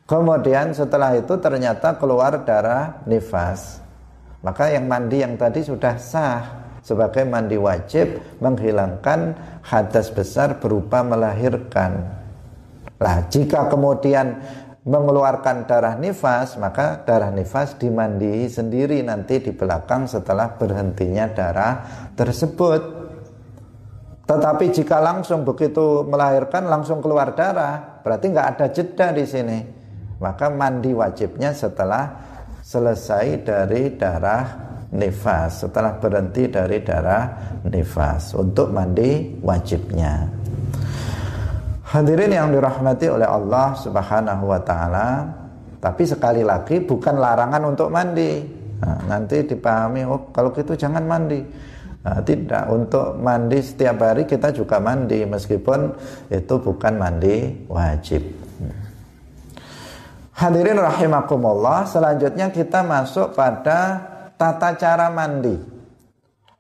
kemudian 0.05 0.77
setelah 0.77 1.17
itu 1.17 1.39
ternyata 1.41 1.97
keluar 1.97 2.45
darah 2.45 3.01
nifas. 3.09 3.81
Maka 4.45 4.71
yang 4.71 4.87
mandi 4.87 5.25
yang 5.25 5.35
tadi 5.35 5.67
sudah 5.67 5.99
sah 5.99 6.43
sebagai 6.85 7.27
mandi 7.27 7.59
wajib 7.59 8.23
menghilangkan 8.39 9.35
hadas 9.67 10.15
besar 10.15 10.63
berupa 10.63 11.03
melahirkan. 11.03 12.07
Nah, 12.99 13.19
jika 13.31 13.71
kemudian 13.71 14.43
mengeluarkan 14.89 15.69
darah 15.69 16.01
nifas, 16.01 16.57
maka 16.57 17.05
darah 17.05 17.29
nifas 17.29 17.77
dimandi 17.77 18.49
sendiri 18.49 19.05
nanti 19.05 19.37
di 19.37 19.53
belakang 19.53 20.09
setelah 20.09 20.57
berhentinya 20.57 21.29
darah 21.29 21.75
tersebut. 22.17 22.97
Tetapi 24.25 24.65
jika 24.73 24.97
langsung 25.01 25.45
begitu 25.45 26.09
melahirkan 26.09 26.69
langsung 26.73 27.05
keluar 27.05 27.37
darah, 27.37 28.01
berarti 28.01 28.33
nggak 28.33 28.49
ada 28.57 28.67
jeda 28.73 29.09
di 29.13 29.25
sini. 29.29 29.59
Maka 30.19 30.49
mandi 30.49 30.97
wajibnya 30.97 31.53
setelah 31.53 32.09
selesai 32.65 33.45
dari 33.45 33.93
darah 33.93 34.45
nifas, 34.93 35.69
setelah 35.69 36.01
berhenti 36.01 36.49
dari 36.49 36.81
darah 36.81 37.25
nifas 37.69 38.33
untuk 38.37 38.73
mandi 38.73 39.37
wajibnya. 39.45 40.48
Hadirin 41.89 42.37
yang 42.37 42.53
dirahmati 42.53 43.09
oleh 43.09 43.25
Allah 43.25 43.73
Subhanahu 43.73 44.45
wa 44.45 44.61
taala, 44.61 45.25
tapi 45.81 46.05
sekali 46.05 46.45
lagi 46.45 46.85
bukan 46.85 47.17
larangan 47.17 47.65
untuk 47.65 47.89
mandi. 47.89 48.45
Nah, 48.85 49.09
nanti 49.09 49.41
dipahami 49.49 50.05
oh 50.05 50.29
kalau 50.29 50.53
gitu 50.53 50.77
jangan 50.77 51.09
mandi. 51.09 51.41
Nah, 52.05 52.21
tidak 52.29 52.69
untuk 52.69 53.17
mandi 53.17 53.65
setiap 53.65 54.05
hari 54.05 54.29
kita 54.29 54.53
juga 54.53 54.77
mandi 54.85 55.25
meskipun 55.25 55.97
itu 56.29 56.55
bukan 56.61 56.93
mandi 57.01 57.65
wajib. 57.73 58.21
Hadirin 60.37 60.79
rahimakumullah, 60.79 61.89
selanjutnya 61.89 62.53
kita 62.53 62.85
masuk 62.85 63.33
pada 63.33 63.99
tata 64.37 64.77
cara 64.77 65.09
mandi. 65.09 65.57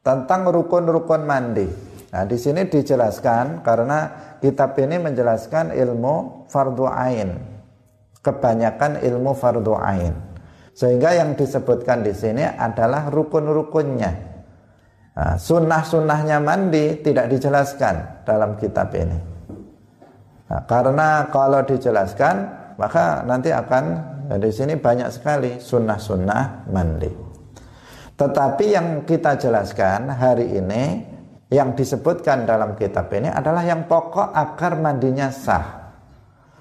Tentang 0.01 0.49
rukun-rukun 0.49 1.22
mandi. 1.22 1.88
Nah, 2.09 2.25
di 2.25 2.41
sini 2.41 2.65
dijelaskan 2.65 3.61
karena 3.61 3.99
kitab 4.41 4.73
ini 4.81 4.97
menjelaskan 4.97 5.77
ilmu 5.77 6.49
fardu 6.49 6.87
ain. 6.89 7.31
kebanyakan 8.19 8.99
ilmu 9.01 9.33
fardu 9.33 9.79
ain. 9.79 10.13
Sehingga 10.75 11.17
yang 11.17 11.39
disebutkan 11.39 12.03
di 12.03 12.13
sini 12.13 12.45
adalah 12.45 13.09
rukun-rukunnya. 13.09 14.13
Nah, 15.17 15.35
sunnah-sunnahnya 15.39 16.39
mandi 16.43 16.99
tidak 17.03 17.31
dijelaskan 17.31 18.27
dalam 18.27 18.59
kitab 18.59 18.91
ini. 18.95 19.19
Nah, 20.51 20.63
karena 20.67 21.31
kalau 21.31 21.63
dijelaskan 21.63 22.35
maka 22.79 23.27
nanti 23.27 23.51
akan 23.51 23.85
di 24.39 24.51
sini 24.55 24.79
banyak 24.79 25.09
sekali 25.11 25.59
sunnah-sunnah 25.59 26.71
mandi. 26.71 27.11
Tetapi 28.19 28.65
yang 28.71 29.03
kita 29.07 29.35
jelaskan 29.39 30.11
hari 30.11 30.59
ini 30.59 30.83
yang 31.49 31.73
disebutkan 31.73 32.45
dalam 32.45 32.77
kitab 32.77 33.09
ini 33.13 33.33
adalah 33.33 33.65
yang 33.65 33.89
pokok 33.89 34.33
agar 34.37 34.77
mandinya 34.77 35.33
sah. 35.33 35.93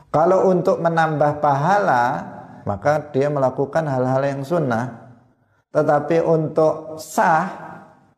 Kalau 0.08 0.48
untuk 0.48 0.80
menambah 0.80 1.44
pahala 1.44 2.04
maka 2.68 3.00
dia 3.16 3.32
melakukan 3.32 3.88
hal-hal 3.88 4.22
yang 4.28 4.44
sunnah. 4.44 5.08
Tetapi 5.72 6.20
untuk 6.20 7.00
sah, 7.00 7.48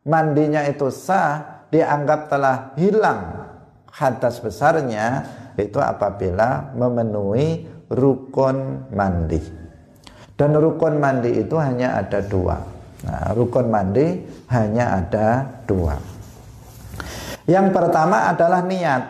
mandinya 0.10 0.66
itu 0.66 0.90
sah, 0.90 1.62
dianggap 1.70 2.34
telah 2.34 2.74
hilang 2.74 3.46
hadas 3.94 4.42
besarnya, 4.42 5.22
itu 5.54 5.78
apabila 5.78 6.74
memenuhi 6.74 7.70
rukun 7.94 8.90
mandi. 8.90 9.42
Dan 10.34 10.58
rukun 10.58 10.98
mandi 10.98 11.46
itu 11.46 11.54
hanya 11.62 12.02
ada 12.02 12.26
dua. 12.26 12.58
Nah, 13.06 13.36
rukun 13.38 13.68
mandi 13.70 14.24
hanya 14.50 14.98
ada 15.04 15.46
dua. 15.68 16.19
Yang 17.50 17.74
pertama 17.74 18.30
adalah 18.30 18.62
niat. 18.62 19.04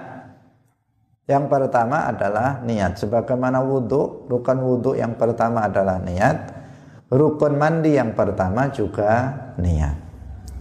Yang 1.28 1.46
pertama 1.52 2.08
adalah 2.08 2.64
niat. 2.64 2.96
Sebagaimana 2.96 3.60
wudhu, 3.60 4.32
rukun 4.32 4.60
wudhu 4.64 4.96
yang 4.96 5.20
pertama 5.20 5.68
adalah 5.68 6.00
niat. 6.00 6.56
Rukun 7.12 7.60
mandi 7.60 8.00
yang 8.00 8.16
pertama 8.16 8.72
juga 8.72 9.36
niat. 9.60 9.98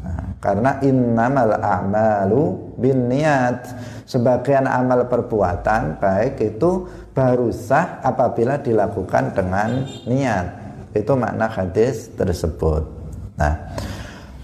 Nah, 0.02 0.26
karena 0.42 0.82
innamal 0.82 1.54
a'malu 1.54 2.74
bin 2.82 3.06
niat. 3.06 3.62
Sebagian 4.04 4.66
amal 4.66 5.06
perbuatan 5.06 6.02
baik 6.02 6.40
itu 6.42 6.88
baru 7.14 7.54
sah 7.54 8.02
apabila 8.02 8.58
dilakukan 8.58 9.38
dengan 9.38 9.86
niat. 10.02 10.46
Itu 10.98 11.14
makna 11.14 11.46
hadis 11.46 12.10
tersebut. 12.18 12.82
Nah, 13.38 13.54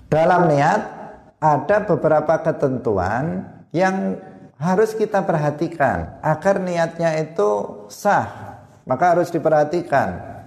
dalam 0.07 0.47
niat 0.47 0.93
ada 1.45 1.84
beberapa 1.84 2.40
ketentuan 2.40 3.45
yang 3.76 4.16
harus 4.57 4.97
kita 4.97 5.20
perhatikan 5.28 6.16
agar 6.24 6.57
niatnya 6.57 7.20
itu 7.20 7.84
sah. 7.92 8.57
Maka 8.88 9.16
harus 9.16 9.28
diperhatikan. 9.28 10.40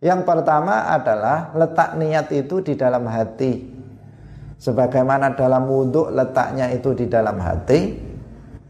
Yang 0.00 0.24
pertama 0.24 0.88
adalah 0.88 1.52
letak 1.52 2.00
niat 2.00 2.32
itu 2.32 2.64
di 2.64 2.72
dalam 2.76 3.04
hati. 3.04 3.60
Sebagaimana 4.56 5.36
dalam 5.36 5.68
wudhu 5.68 6.08
letaknya 6.12 6.72
itu 6.72 6.96
di 6.96 7.08
dalam 7.08 7.36
hati, 7.36 7.92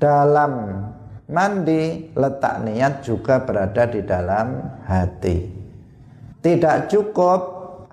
dalam 0.02 0.82
mandi 1.30 2.10
letak 2.14 2.62
niat 2.64 3.06
juga 3.06 3.42
berada 3.42 3.86
di 3.86 4.00
dalam 4.02 4.46
hati. 4.86 5.36
Tidak 6.42 6.90
cukup 6.90 7.40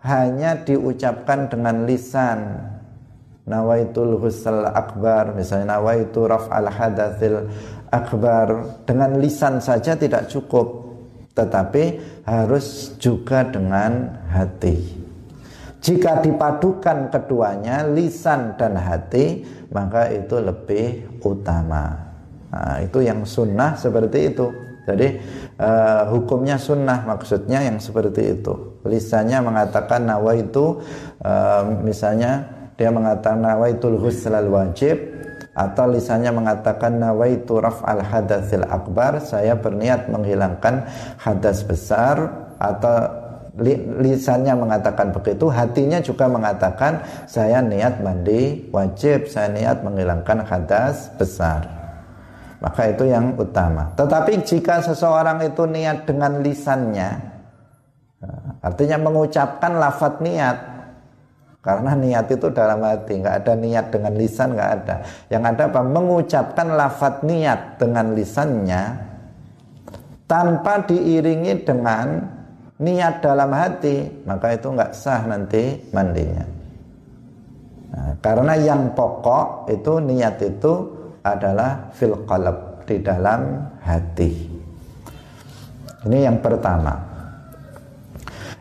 hanya 0.05 0.57
diucapkan 0.63 1.51
dengan 1.51 1.83
lisan, 1.83 2.39
nawaitul 3.49 4.21
husal 4.21 4.69
akbar 4.69 5.33
misalnya 5.33 5.81
nawaitu 5.81 6.29
raf'al 6.29 6.69
hadatsil 6.69 7.49
akbar. 7.89 8.77
Dengan 8.85 9.17
lisan 9.17 9.57
saja 9.57 9.97
tidak 9.97 10.29
cukup 10.29 10.93
tetapi 11.33 11.97
harus 12.29 12.93
juga 13.01 13.41
dengan 13.49 14.21
hati. 14.29 15.01
Jika 15.79 16.19
dipadukan 16.19 17.07
keduanya 17.09 17.87
lisan 17.87 18.53
dan 18.59 18.77
hati 18.77 19.41
maka 19.73 20.11
itu 20.13 20.37
lebih 20.37 21.19
utama. 21.23 21.95
Nah, 22.49 22.81
itu 22.81 22.99
yang 23.01 23.23
sunnah 23.23 23.77
seperti 23.77 24.33
itu. 24.33 24.47
Jadi 24.89 25.21
uh, 25.61 26.09
hukumnya 26.09 26.57
sunnah 26.57 27.05
maksudnya 27.05 27.61
yang 27.61 27.77
seperti 27.77 28.41
itu. 28.41 28.81
Lisannya 28.81 29.37
mengatakan 29.45 30.09
nawaitu 30.09 30.81
uh, 31.21 31.61
misalnya 31.85 32.58
dia 32.79 32.89
mengatakan 32.95 33.43
nawaitul 33.43 33.99
ghuslal 33.99 34.47
wajib. 34.47 35.19
Atau 35.51 35.91
lisannya 35.91 36.31
mengatakan 36.31 37.03
nawaitu 37.03 37.59
raf'al 37.59 37.99
hadatsil 37.99 38.63
akbar. 38.63 39.19
Saya 39.19 39.59
berniat 39.59 40.07
menghilangkan 40.07 40.87
hadas 41.19 41.67
besar. 41.67 42.47
Atau 42.55 42.95
lisannya 43.99 44.55
mengatakan 44.55 45.11
begitu 45.11 45.51
hatinya 45.51 45.99
juga 45.99 46.31
mengatakan 46.31 47.03
saya 47.27 47.59
niat 47.59 47.99
mandi 47.99 48.71
wajib 48.71 49.27
saya 49.27 49.51
niat 49.51 49.83
menghilangkan 49.83 50.47
hadas 50.47 51.11
besar. 51.19 51.67
Maka 52.63 52.91
itu 52.91 53.07
yang 53.07 53.35
utama. 53.35 53.91
Tetapi 53.99 54.47
jika 54.47 54.79
seseorang 54.79 55.43
itu 55.43 55.63
niat 55.67 56.07
dengan 56.07 56.39
lisannya 56.39 57.09
artinya 58.59 58.99
mengucapkan 58.99 59.79
lafat 59.79 60.19
niat 60.19 60.57
karena 61.59 61.91
niat 61.91 62.31
itu 62.31 62.47
dalam 62.55 62.79
hati, 62.79 63.19
nggak 63.19 63.35
ada 63.43 63.53
niat 63.59 63.85
dengan 63.91 64.13
lisan 64.15 64.55
nggak 64.55 64.71
ada. 64.79 64.95
Yang 65.27 65.43
ada 65.43 65.63
apa? 65.67 65.81
Mengucapkan 65.83 66.67
lafat 66.71 67.15
niat 67.27 67.75
dengan 67.75 68.15
lisannya 68.15 68.83
tanpa 70.23 70.87
diiringi 70.87 71.53
dengan 71.67 72.07
niat 72.79 73.19
dalam 73.19 73.51
hati, 73.51 74.23
maka 74.23 74.55
itu 74.55 74.71
nggak 74.71 74.95
sah 74.95 75.27
nanti 75.27 75.91
mandinya. 75.91 76.47
Nah, 77.89 78.13
karena 78.23 78.53
yang 78.55 78.95
pokok 78.95 79.67
itu 79.67 79.99
niat 79.99 80.39
itu 80.39 80.73
adalah 81.27 81.91
fil 81.91 82.23
di 82.87 82.95
dalam 83.03 83.67
hati. 83.83 84.31
Ini 86.07 86.17
yang 86.23 86.39
pertama. 86.39 87.08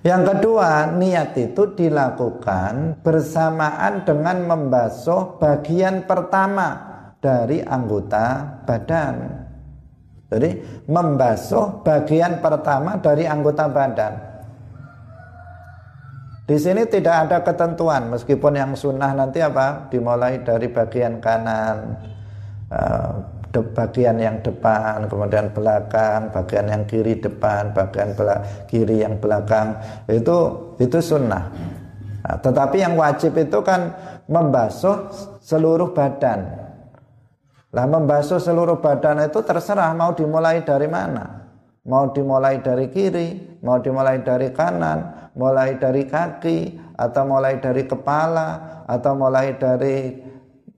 Yang 0.07 0.22
kedua, 0.30 0.94
niat 0.94 1.34
itu 1.34 1.74
dilakukan 1.74 3.03
bersamaan 3.03 4.07
dengan 4.07 4.46
membasuh 4.46 5.42
bagian 5.42 6.07
pertama 6.07 6.78
dari 7.18 7.59
anggota 7.66 8.46
badan. 8.62 9.46
Jadi 10.28 10.51
membasuh 10.86 11.82
bagian 11.82 12.38
pertama 12.38 13.01
dari 13.03 13.26
anggota 13.26 13.66
badan. 13.66 14.14
Di 16.49 16.57
sini 16.57 16.88
tidak 16.88 17.28
ada 17.28 17.38
ketentuan 17.44 18.09
meskipun 18.09 18.57
yang 18.57 18.72
sunnah 18.72 19.12
nanti 19.12 19.44
apa 19.44 19.92
dimulai 19.92 20.40
dari 20.40 20.72
bagian 20.72 21.20
kanan 21.20 21.92
eh, 22.72 23.12
bagian 23.53 24.20
yang 24.20 24.36
depan, 24.44 25.09
kemudian 25.09 25.49
belakang, 25.57 26.28
bagian 26.30 26.66
yang 26.68 26.82
kiri 26.84 27.16
depan, 27.16 27.72
bagian 27.72 28.12
belak, 28.12 28.68
kiri 28.68 29.01
yang 29.03 29.16
belakang 29.16 29.76
itu 30.09 30.53
itu 30.76 30.99
sunnah. 31.01 31.49
Nah, 32.28 32.36
tetapi 32.44 32.76
yang 32.84 32.94
wajib 32.99 33.32
itu 33.40 33.59
kan 33.64 33.96
membasuh 34.28 35.09
seluruh 35.40 35.96
badan. 35.96 36.44
Lah 37.72 37.84
membasuh 37.88 38.40
seluruh 38.40 38.80
badan 38.80 39.28
itu 39.28 39.40
terserah 39.44 39.92
mau 39.96 40.12
dimulai 40.12 40.61
dari 40.64 40.88
mana. 40.88 41.49
Mau 41.88 42.12
dimulai 42.12 42.61
dari 42.61 42.92
kiri, 42.92 43.61
mau 43.64 43.80
dimulai 43.80 44.20
dari 44.20 44.53
kanan, 44.53 45.32
mulai 45.32 45.80
dari 45.80 46.05
kaki, 46.05 46.76
atau 47.01 47.22
mulai 47.24 47.57
dari 47.64 47.88
kepala, 47.88 48.84
atau 48.84 49.16
mulai 49.16 49.57
dari 49.57 50.20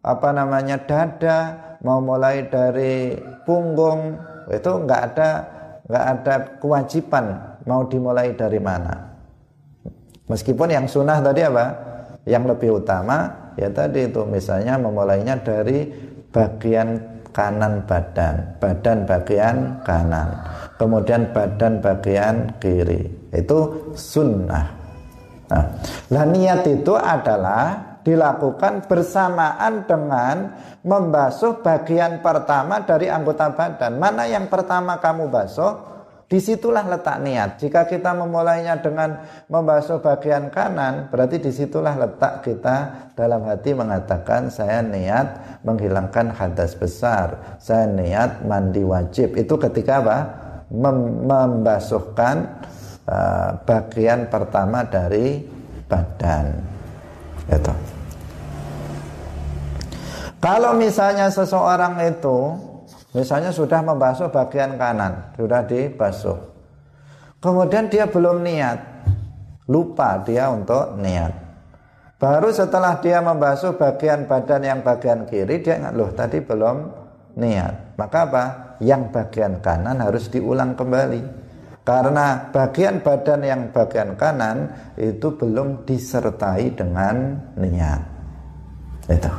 apa 0.06 0.28
namanya 0.30 0.78
dada, 0.86 1.69
mau 1.80 1.98
mulai 2.00 2.44
dari 2.48 3.16
punggung 3.48 4.16
itu 4.52 4.70
nggak 4.84 5.02
ada 5.12 5.30
nggak 5.90 6.04
ada 6.06 6.34
kewajiban 6.60 7.24
mau 7.66 7.84
dimulai 7.88 8.32
dari 8.36 8.60
mana. 8.62 9.10
Meskipun 10.30 10.70
yang 10.70 10.86
sunnah 10.86 11.18
tadi 11.18 11.42
apa? 11.42 11.66
Yang 12.28 12.54
lebih 12.54 12.70
utama 12.84 13.50
ya 13.58 13.66
tadi 13.72 14.06
itu 14.06 14.22
misalnya 14.28 14.78
memulainya 14.78 15.40
dari 15.40 15.88
bagian 16.30 17.00
kanan 17.34 17.82
badan 17.86 18.58
badan 18.62 19.06
bagian 19.06 19.56
kanan 19.82 20.28
kemudian 20.78 21.26
badan 21.34 21.82
bagian 21.82 22.54
kiri. 22.62 23.08
Itu 23.34 23.90
sunnah. 23.98 24.66
Nah 25.50 25.64
lah 26.14 26.24
niat 26.28 26.62
itu 26.70 26.94
adalah 26.94 27.89
dilakukan 28.02 28.88
bersamaan 28.88 29.84
dengan 29.84 30.56
membasuh 30.80 31.60
bagian 31.60 32.24
pertama 32.24 32.80
dari 32.84 33.12
anggota 33.12 33.52
badan. 33.52 34.00
Mana 34.00 34.24
yang 34.28 34.48
pertama 34.48 34.96
kamu 34.98 35.28
basuh? 35.28 35.90
Di 36.30 36.38
situlah 36.38 36.86
letak 36.86 37.18
niat. 37.26 37.58
Jika 37.58 37.90
kita 37.90 38.14
memulainya 38.14 38.78
dengan 38.78 39.18
membasuh 39.50 39.98
bagian 39.98 40.46
kanan, 40.54 41.10
berarti 41.10 41.42
di 41.42 41.50
situlah 41.50 41.98
letak 41.98 42.46
kita 42.46 43.10
dalam 43.18 43.42
hati 43.50 43.74
mengatakan 43.74 44.46
saya 44.46 44.78
niat 44.78 45.58
menghilangkan 45.66 46.30
hadas 46.30 46.78
besar. 46.78 47.58
Saya 47.58 47.90
niat 47.90 48.46
mandi 48.46 48.86
wajib. 48.86 49.34
Itu 49.34 49.58
ketika 49.58 49.98
apa? 49.98 50.18
mem 50.70 51.26
membasuhkan 51.26 52.46
uh, 53.10 53.50
bagian 53.66 54.30
pertama 54.30 54.86
dari 54.86 55.42
badan. 55.90 56.79
Itu. 57.50 57.74
Kalau 60.40 60.72
misalnya 60.72 61.28
seseorang 61.28 62.00
itu 62.00 62.56
misalnya 63.12 63.52
sudah 63.52 63.84
membasuh 63.84 64.32
bagian 64.32 64.80
kanan, 64.80 65.36
sudah 65.36 65.66
dibasuh. 65.68 66.38
Kemudian 67.40 67.92
dia 67.92 68.08
belum 68.08 68.40
niat. 68.40 68.78
Lupa 69.68 70.18
dia 70.24 70.48
untuk 70.48 70.96
niat. 70.96 71.32
Baru 72.20 72.52
setelah 72.52 73.00
dia 73.00 73.24
membasuh 73.24 73.80
bagian 73.80 74.28
badan 74.28 74.60
yang 74.60 74.80
bagian 74.84 75.24
kiri 75.24 75.64
dia 75.64 75.80
ingat 75.80 75.96
loh 75.96 76.12
tadi 76.12 76.44
belum 76.44 76.76
niat. 77.36 77.96
Maka 77.96 78.18
apa? 78.28 78.44
Yang 78.80 79.02
bagian 79.12 79.60
kanan 79.64 80.00
harus 80.04 80.28
diulang 80.28 80.76
kembali. 80.76 81.49
Karena 81.80 82.52
bagian 82.52 83.00
badan 83.00 83.40
yang 83.40 83.62
bagian 83.72 84.14
kanan 84.14 84.68
itu 85.00 85.32
belum 85.32 85.88
disertai 85.88 86.76
dengan 86.76 87.40
niat. 87.56 88.02
Itu. 89.08 89.32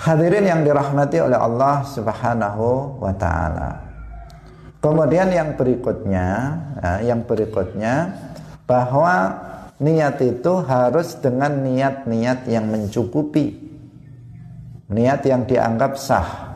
Hadirin 0.00 0.48
yang 0.48 0.60
dirahmati 0.66 1.22
oleh 1.22 1.38
Allah 1.38 1.86
Subhanahu 1.86 2.98
wa 2.98 3.12
taala. 3.14 3.70
Kemudian 4.80 5.28
yang 5.28 5.60
berikutnya, 5.60 6.56
ya, 6.80 6.92
yang 7.04 7.20
berikutnya 7.28 8.16
bahwa 8.64 9.36
niat 9.76 10.16
itu 10.24 10.64
harus 10.64 11.20
dengan 11.20 11.52
niat-niat 11.60 12.48
yang 12.48 12.64
mencukupi. 12.72 13.60
Niat 14.88 15.20
yang 15.28 15.44
dianggap 15.44 16.00
sah. 16.00 16.49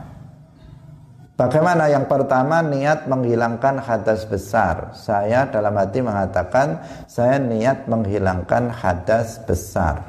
Bagaimana 1.35 1.91
yang 1.91 2.07
pertama 2.07 2.63
niat 2.63 3.11
menghilangkan 3.11 3.83
hadas 3.83 4.23
besar. 4.23 4.95
Saya 4.95 5.43
dalam 5.51 5.75
hati 5.75 5.99
mengatakan 5.99 6.79
saya 7.11 7.35
niat 7.43 7.91
menghilangkan 7.91 8.71
hadas 8.71 9.43
besar. 9.43 9.99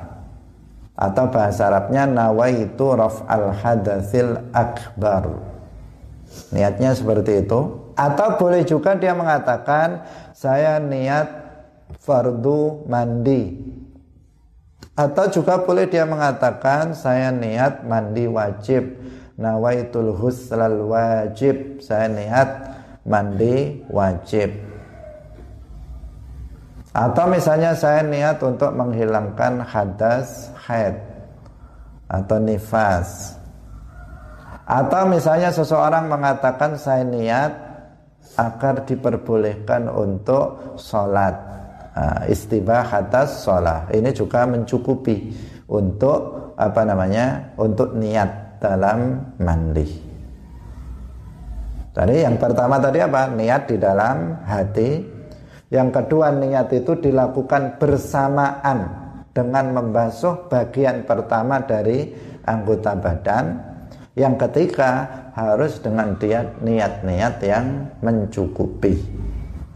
Atau 0.94 1.26
bahasa 1.28 1.66
Arabnya 1.66 2.06
nawaitu 2.06 2.94
raf'al 2.94 3.58
hadatsil 3.58 4.54
akbar. 4.54 5.34
Niatnya 6.54 6.94
seperti 6.94 7.42
itu. 7.42 7.90
Atau 7.98 8.38
boleh 8.38 8.62
juga 8.62 8.94
dia 8.94 9.10
mengatakan 9.10 10.06
saya 10.30 10.78
niat 10.78 11.26
fardu 11.98 12.86
mandi 12.86 13.42
atau 14.96 15.28
juga 15.28 15.60
boleh 15.60 15.84
dia 15.92 16.08
mengatakan 16.08 16.96
saya 16.96 17.28
niat 17.28 17.84
mandi 17.84 18.24
wajib 18.24 18.96
nawaitul 19.36 20.16
huslal 20.16 20.88
wajib. 20.88 21.80
Saya 21.84 22.08
niat 22.08 22.48
mandi 23.06 23.84
wajib. 23.88 24.50
Atau 26.96 27.28
misalnya 27.28 27.76
saya 27.76 28.00
niat 28.00 28.40
untuk 28.40 28.72
menghilangkan 28.72 29.60
hadas 29.60 30.48
haid 30.64 30.96
atau 32.08 32.40
nifas. 32.40 33.36
Atau 34.64 35.04
misalnya 35.06 35.52
seseorang 35.52 36.08
mengatakan 36.08 36.80
saya 36.80 37.04
niat 37.04 37.52
agar 38.40 38.82
diperbolehkan 38.88 39.92
untuk 39.92 40.74
sholat. 40.80 41.36
Ah, 41.96 42.24
istibah 42.28 42.88
atas 42.88 43.44
sholat. 43.44 43.92
Ini 43.92 44.10
juga 44.16 44.48
mencukupi 44.48 45.32
untuk 45.68 46.52
apa 46.56 46.80
namanya 46.84 47.52
untuk 47.60 47.92
niat 47.92 48.45
dalam 48.66 49.22
mandi 49.38 50.06
tadi 51.96 52.20
yang 52.20 52.36
pertama 52.36 52.76
tadi 52.76 53.00
apa? 53.00 53.32
Niat 53.32 53.62
di 53.72 53.76
dalam 53.80 54.44
hati. 54.44 55.16
Yang 55.72 55.88
kedua 55.98 56.30
niat 56.30 56.68
itu 56.76 56.94
dilakukan 57.00 57.80
bersamaan 57.80 58.78
dengan 59.32 59.72
membasuh 59.74 60.46
bagian 60.46 61.08
pertama 61.08 61.64
dari 61.64 62.12
anggota 62.44 62.94
badan. 62.94 63.44
Yang 64.14 64.48
ketiga 64.48 64.90
harus 65.34 65.82
dengan 65.82 66.16
niat-niat 66.16 67.34
yang 67.44 67.66
mencukupi. 68.00 68.94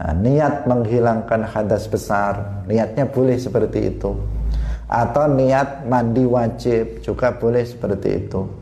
Nah, 0.01 0.17
niat 0.17 0.65
menghilangkan 0.65 1.45
hadas 1.45 1.85
besar, 1.85 2.65
niatnya 2.65 3.05
boleh 3.05 3.37
seperti 3.37 3.93
itu. 3.93 4.17
Atau 4.89 5.29
niat 5.29 5.85
mandi 5.85 6.25
wajib 6.25 7.05
juga 7.05 7.37
boleh 7.37 7.61
seperti 7.61 8.09
itu. 8.25 8.60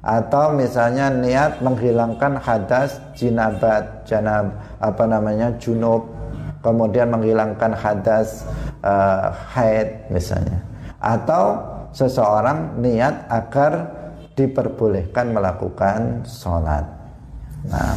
Atau 0.00 0.56
misalnya 0.56 1.12
niat 1.12 1.60
menghilangkan 1.60 2.40
hadas 2.40 2.96
jinabat, 3.12 4.08
janab 4.08 4.56
apa 4.80 5.04
namanya 5.04 5.52
junub, 5.60 6.08
kemudian 6.64 7.12
menghilangkan 7.12 7.76
hadas 7.76 8.48
uh, 8.80 9.28
haid 9.52 10.08
misalnya. 10.08 10.64
Atau 11.00 11.60
seseorang 11.92 12.80
niat 12.80 13.28
agar 13.28 13.92
diperbolehkan 14.40 15.36
melakukan 15.36 16.24
sholat. 16.24 16.88
Nah, 17.68 17.92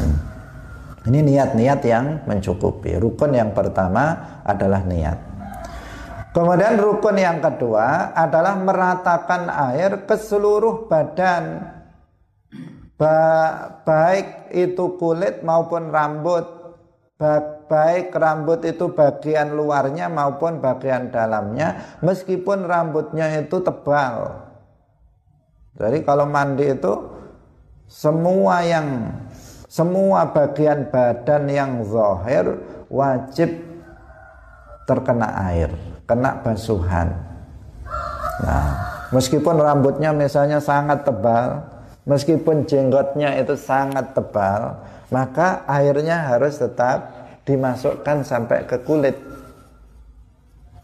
ini 1.08 1.20
niat-niat 1.24 1.80
yang 1.88 2.06
mencukupi. 2.28 3.00
Rukun 3.00 3.32
yang 3.32 3.56
pertama 3.56 4.40
adalah 4.44 4.84
niat. 4.84 5.20
Kemudian 6.34 6.82
rukun 6.82 7.16
yang 7.16 7.40
kedua 7.40 8.12
adalah 8.18 8.58
meratakan 8.58 9.48
air 9.72 10.04
ke 10.10 10.18
seluruh 10.18 10.90
badan. 10.90 11.73
Ba 12.98 13.18
baik 13.84 14.54
itu 14.54 14.96
kulit 15.02 15.42
maupun 15.42 15.90
rambut. 15.90 16.46
Ba 17.18 17.64
baik 17.66 18.14
rambut 18.14 18.62
itu 18.68 18.94
bagian 18.94 19.58
luarnya 19.58 20.08
maupun 20.08 20.62
bagian 20.62 21.10
dalamnya. 21.10 21.98
Meskipun 22.06 22.70
rambutnya 22.70 23.34
itu 23.42 23.58
tebal. 23.66 24.46
Jadi 25.74 26.06
kalau 26.06 26.30
mandi 26.30 26.70
itu 26.70 26.94
semua 27.90 28.62
yang 28.62 29.10
semua 29.66 30.30
bagian 30.30 30.86
badan 30.94 31.50
yang 31.50 31.82
zahir 31.82 32.62
wajib 32.94 33.50
terkena 34.86 35.50
air, 35.50 35.74
kena 36.06 36.38
basuhan. 36.46 37.10
Nah, 38.46 38.66
meskipun 39.10 39.58
rambutnya 39.58 40.14
misalnya 40.14 40.62
sangat 40.62 41.02
tebal, 41.02 41.73
meskipun 42.08 42.68
jenggotnya 42.68 43.36
itu 43.40 43.54
sangat 43.56 44.16
tebal, 44.16 44.80
maka 45.12 45.68
airnya 45.68 46.32
harus 46.32 46.60
tetap 46.60 47.12
dimasukkan 47.44 48.24
sampai 48.24 48.64
ke 48.68 48.82
kulit. 48.84 49.16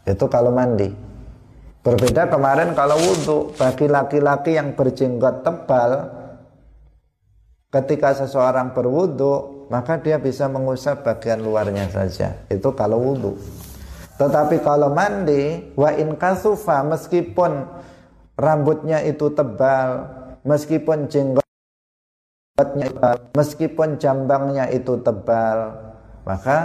Itu 0.04 0.26
kalau 0.28 0.52
mandi. 0.52 0.88
Berbeda 1.80 2.28
kemarin 2.28 2.76
kalau 2.76 3.00
wudhu 3.00 3.56
bagi 3.56 3.88
laki-laki 3.88 4.52
yang 4.52 4.76
berjenggot 4.76 5.40
tebal 5.40 6.20
Ketika 7.70 8.10
seseorang 8.10 8.74
berwudu, 8.74 9.66
maka 9.70 9.94
dia 9.94 10.18
bisa 10.18 10.50
mengusap 10.50 11.06
bagian 11.06 11.38
luarnya 11.38 11.86
saja. 11.86 12.34
Itu 12.50 12.74
kalau 12.74 12.98
wudu. 12.98 13.38
Tetapi 14.18 14.58
kalau 14.58 14.90
mandi, 14.90 15.70
wa 15.78 15.94
in 15.94 16.18
kasufa 16.18 16.82
meskipun 16.82 17.70
rambutnya 18.34 19.06
itu 19.06 19.30
tebal, 19.30 20.02
meskipun 20.44 21.08
jenggotnya 21.10 22.88
meskipun 23.32 23.96
jambangnya 23.96 24.68
itu 24.72 25.00
tebal, 25.00 25.72
maka 26.28 26.58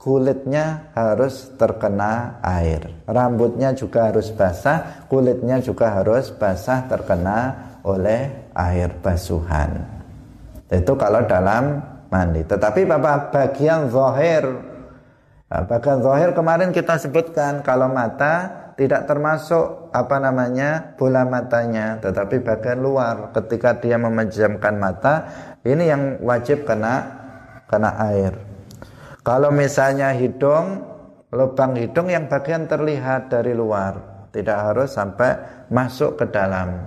kulitnya 0.00 0.92
harus 0.92 1.48
terkena 1.56 2.40
air. 2.44 2.92
Rambutnya 3.08 3.72
juga 3.72 4.12
harus 4.12 4.28
basah, 4.28 5.08
kulitnya 5.08 5.64
juga 5.64 5.96
harus 5.96 6.28
basah 6.28 6.84
terkena 6.84 7.56
oleh 7.84 8.52
air 8.52 8.92
basuhan. 9.00 9.80
Itu 10.68 10.96
kalau 10.96 11.24
dalam 11.24 11.80
mandi. 12.12 12.44
Tetapi 12.44 12.86
Bapak 12.86 13.32
bagian 13.34 13.90
zahir 13.90 14.44
nah, 15.50 15.62
bagian 15.66 15.98
zahir 15.98 16.30
kemarin 16.30 16.70
kita 16.70 16.94
sebutkan 17.00 17.60
kalau 17.66 17.90
mata 17.90 18.63
tidak 18.74 19.06
termasuk 19.06 19.94
apa 19.94 20.16
namanya 20.18 20.98
bola 20.98 21.22
matanya, 21.22 22.02
tetapi 22.02 22.42
bagian 22.42 22.82
luar 22.82 23.30
ketika 23.30 23.78
dia 23.78 23.94
memejamkan 23.94 24.74
mata 24.74 25.14
ini 25.62 25.86
yang 25.86 26.18
wajib 26.22 26.66
kena 26.66 27.06
kena 27.70 27.94
air. 28.10 28.34
Kalau 29.22 29.54
misalnya 29.54 30.12
hidung, 30.12 30.84
lubang 31.30 31.78
hidung 31.78 32.10
yang 32.10 32.26
bagian 32.26 32.66
terlihat 32.66 33.30
dari 33.30 33.54
luar, 33.56 34.26
tidak 34.34 34.58
harus 34.58 34.92
sampai 34.92 35.38
masuk 35.70 36.18
ke 36.18 36.26
dalam. 36.28 36.82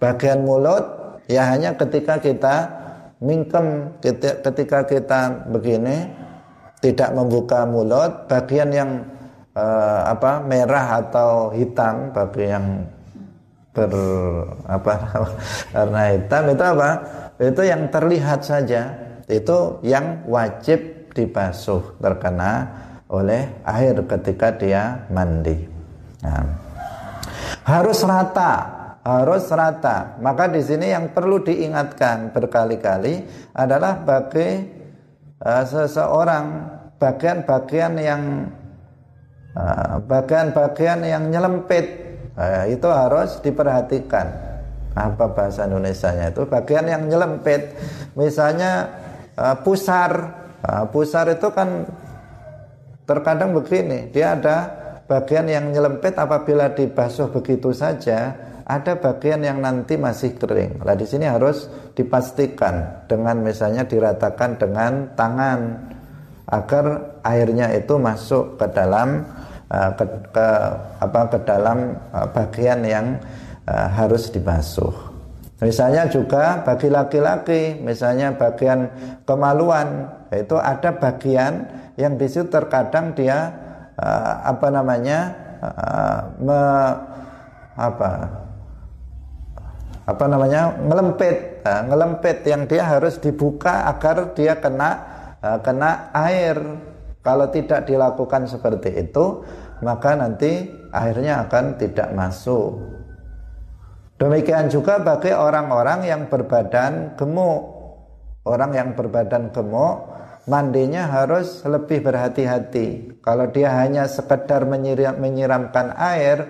Bagian 0.00 0.42
mulut 0.42 0.82
ya 1.28 1.44
hanya 1.52 1.76
ketika 1.76 2.18
kita 2.18 2.56
mingkem 3.20 3.98
ketika 4.42 4.86
kita 4.86 5.20
begini 5.50 6.08
tidak 6.78 7.10
membuka 7.12 7.66
mulut 7.66 8.30
bagian 8.30 8.70
yang 8.70 8.90
uh, 9.58 10.00
apa 10.06 10.38
merah 10.46 11.02
atau 11.02 11.50
hitam 11.50 12.14
bagi 12.14 12.46
yang 12.46 12.86
ber 13.74 13.92
apa 14.70 14.94
warna 15.74 16.02
hitam 16.14 16.42
itu 16.54 16.64
apa 16.64 16.90
itu 17.38 17.62
yang 17.66 17.82
terlihat 17.90 18.40
saja 18.46 18.82
itu 19.26 19.82
yang 19.82 20.22
wajib 20.30 21.10
dibasuh 21.12 21.98
terkena 21.98 22.70
oleh 23.08 23.64
air 23.64 23.96
ketika 24.04 24.52
dia 24.56 25.08
mandi. 25.08 25.64
Nah, 26.24 26.44
harus 27.64 28.04
rata, 28.04 28.52
harus 29.04 29.48
rata. 29.48 30.16
Maka 30.20 30.48
di 30.48 30.60
sini 30.60 30.92
yang 30.92 31.12
perlu 31.12 31.40
diingatkan 31.40 32.32
berkali-kali 32.32 33.24
adalah 33.56 34.00
bagi 34.00 34.48
uh, 35.40 35.64
seseorang 35.64 36.44
bagian-bagian 37.00 37.94
yang 37.96 38.22
uh, 39.54 40.02
bagian-bagian 40.04 41.04
yang 41.04 41.30
nyelempit 41.30 41.86
uh, 42.36 42.64
itu 42.68 42.88
harus 42.88 43.38
diperhatikan. 43.40 44.48
Apa 44.98 45.30
bahasa 45.30 45.68
Indonesia-nya 45.70 46.34
itu 46.34 46.42
bagian 46.48 46.90
yang 46.90 47.06
nyelempit. 47.06 47.70
Misalnya 48.18 48.90
uh, 49.38 49.54
pusar, 49.62 50.10
pusar 50.90 51.30
itu 51.30 51.54
kan 51.54 51.86
terkadang 53.06 53.54
begini, 53.54 54.10
dia 54.10 54.34
ada 54.34 54.56
bagian 55.06 55.46
yang 55.46 55.70
nyelempit 55.70 56.18
apabila 56.18 56.74
dibasuh 56.74 57.30
begitu 57.30 57.70
saja 57.70 58.48
ada 58.68 59.00
bagian 59.00 59.40
yang 59.40 59.64
nanti 59.64 59.96
masih 59.96 60.36
kering. 60.36 60.84
Nah 60.84 60.92
di 60.92 61.08
sini 61.08 61.24
harus 61.24 61.72
dipastikan 61.96 63.08
dengan 63.08 63.40
misalnya 63.40 63.88
diratakan 63.88 64.60
dengan 64.60 65.16
tangan 65.16 65.60
agar 66.44 67.16
airnya 67.24 67.72
itu 67.72 67.96
masuk 67.96 68.60
ke 68.60 68.68
dalam 68.76 69.24
uh, 69.72 69.90
ke, 69.96 70.04
ke 70.32 70.48
apa 71.00 71.20
ke 71.32 71.38
dalam 71.44 71.78
uh, 72.12 72.26
bagian 72.32 72.80
yang 72.84 73.06
uh, 73.68 73.88
harus 73.92 74.28
dibasuh. 74.32 75.08
Misalnya 75.58 76.06
juga 76.06 76.62
bagi 76.62 76.86
laki-laki, 76.86 77.82
misalnya 77.82 78.30
bagian 78.30 78.86
kemaluan, 79.26 80.06
itu 80.30 80.54
ada 80.54 80.94
bagian 80.94 81.66
yang 81.98 82.14
di 82.14 82.30
situ 82.30 82.46
terkadang 82.46 83.10
dia 83.10 83.50
uh, 83.98 84.32
apa 84.54 84.68
namanya 84.70 85.18
uh, 85.58 86.20
me, 86.38 86.60
apa 87.74 88.10
apa 90.08 90.24
namanya 90.24 90.72
ngelempit 90.78 91.66
uh, 91.66 91.82
ngelempit 91.90 92.38
yang 92.46 92.62
dia 92.70 92.86
harus 92.86 93.18
dibuka 93.18 93.90
agar 93.90 94.32
dia 94.32 94.56
kena 94.56 94.90
uh, 95.42 95.58
kena 95.58 96.08
air 96.14 96.56
kalau 97.22 97.50
tidak 97.50 97.84
dilakukan 97.84 98.46
seperti 98.46 98.94
itu 99.08 99.42
maka 99.84 100.18
nanti 100.18 100.66
airnya 100.90 101.46
akan 101.46 101.78
tidak 101.78 102.10
masuk 102.12 102.78
demikian 104.18 104.66
juga 104.70 104.98
bagi 104.98 105.30
orang-orang 105.30 106.06
yang 106.06 106.26
berbadan 106.26 107.14
gemuk 107.14 107.62
orang 108.48 108.70
yang 108.74 108.88
berbadan 108.98 109.50
gemuk 109.54 110.18
mandinya 110.48 111.06
harus 111.06 111.62
lebih 111.68 112.02
berhati-hati. 112.02 113.20
Kalau 113.20 113.52
dia 113.52 113.76
hanya 113.76 114.08
sekedar 114.08 114.64
menyiram, 114.64 115.20
menyiramkan 115.20 115.92
air, 115.94 116.48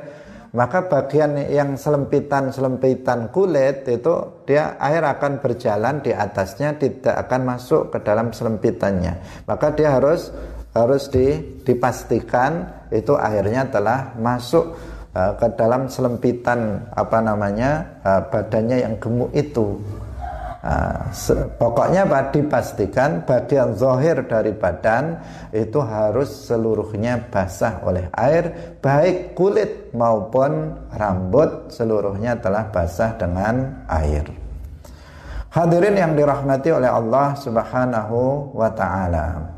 maka 0.55 0.87
bagian 0.87 1.37
yang 1.51 1.77
selempitan-selempitan 1.77 3.29
kulit 3.35 3.85
itu 3.85 4.47
dia 4.49 4.79
air 4.81 5.05
akan 5.05 5.45
berjalan 5.45 6.01
di 6.01 6.15
atasnya 6.15 6.79
tidak 6.81 7.29
akan 7.29 7.43
masuk 7.45 7.93
ke 7.93 7.99
dalam 8.01 8.33
selempitannya. 8.33 9.45
Maka 9.45 9.75
dia 9.77 9.93
harus 9.93 10.33
harus 10.79 11.11
di, 11.11 11.59
dipastikan 11.67 12.87
itu 12.95 13.19
airnya 13.19 13.67
telah 13.67 14.15
masuk 14.15 14.79
uh, 15.13 15.35
ke 15.35 15.47
dalam 15.59 15.91
selempitan 15.91 16.87
apa 16.95 17.19
namanya 17.19 18.01
uh, 18.07 18.23
badannya 18.31 18.87
yang 18.87 18.95
gemuk 19.03 19.35
itu. 19.35 19.75
Nah, 20.59 21.09
pokoknya 21.57 22.05
Pak 22.05 22.35
dipastikan 22.37 23.25
bagian 23.25 23.73
zohir 23.73 24.27
dari 24.29 24.53
badan 24.53 25.17
itu 25.49 25.81
harus 25.81 26.29
seluruhnya 26.45 27.31
basah 27.33 27.81
oleh 27.89 28.13
air 28.13 28.77
baik 28.83 29.33
kulit 29.33 29.89
maupun 29.97 30.77
rambut 30.93 31.73
seluruhnya 31.73 32.37
telah 32.37 32.69
basah 32.69 33.17
dengan 33.17 33.87
air. 33.89 34.29
Hadirin 35.49 35.97
yang 35.97 36.13
dirahmati 36.13 36.69
oleh 36.69 36.93
Allah 36.93 37.33
Subhanahu 37.33 38.53
wa 38.53 38.69
taala. 38.69 39.58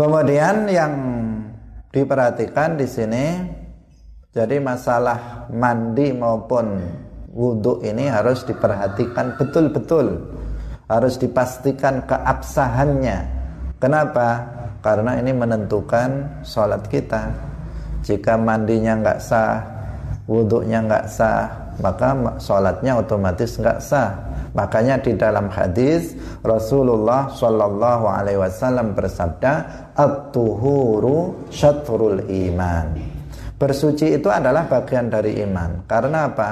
Kemudian 0.00 0.64
yang 0.72 0.94
diperhatikan 1.92 2.80
di 2.80 2.88
sini 2.88 3.36
jadi 4.32 4.56
masalah 4.56 5.44
mandi 5.52 6.16
maupun 6.16 6.80
wudhu 7.28 7.84
ini 7.84 8.08
harus 8.08 8.48
diperhatikan 8.48 9.36
betul-betul. 9.36 10.32
Harus 10.88 11.20
dipastikan 11.20 12.08
keabsahannya. 12.08 13.18
Kenapa? 13.76 14.60
karena 14.80 15.20
ini 15.20 15.32
menentukan 15.36 16.40
sholat 16.44 16.88
kita. 16.88 17.30
Jika 18.00 18.40
mandinya 18.40 18.96
nggak 18.96 19.20
sah 19.20 19.60
wudhunya 20.24 20.88
nggak 20.88 21.06
sah 21.08 21.59
maka 21.80 22.38
sholatnya 22.38 23.00
otomatis 23.00 23.56
nggak 23.58 23.80
sah. 23.82 24.14
Makanya 24.52 25.00
di 25.00 25.14
dalam 25.14 25.46
hadis 25.48 26.14
Rasulullah 26.42 27.30
Shallallahu 27.30 28.04
Alaihi 28.06 28.38
Wasallam 28.38 28.98
bersabda 28.98 29.52
at-tuhuru 29.94 31.48
syatrul 31.48 32.22
iman. 32.28 32.98
Bersuci 33.60 34.16
itu 34.16 34.28
adalah 34.32 34.66
bagian 34.66 35.12
dari 35.12 35.38
iman. 35.44 35.84
Karena 35.84 36.32
apa? 36.32 36.50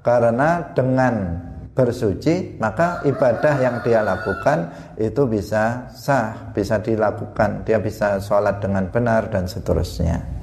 Karena 0.00 0.62
dengan 0.74 1.14
bersuci 1.76 2.56
maka 2.56 3.04
ibadah 3.04 3.54
yang 3.60 3.76
dia 3.84 4.00
lakukan 4.00 4.72
itu 4.96 5.28
bisa 5.28 5.92
sah, 5.92 6.50
bisa 6.56 6.80
dilakukan, 6.80 7.68
dia 7.68 7.76
bisa 7.76 8.16
sholat 8.16 8.58
dengan 8.64 8.88
benar 8.88 9.28
dan 9.28 9.44
seterusnya. 9.44 10.35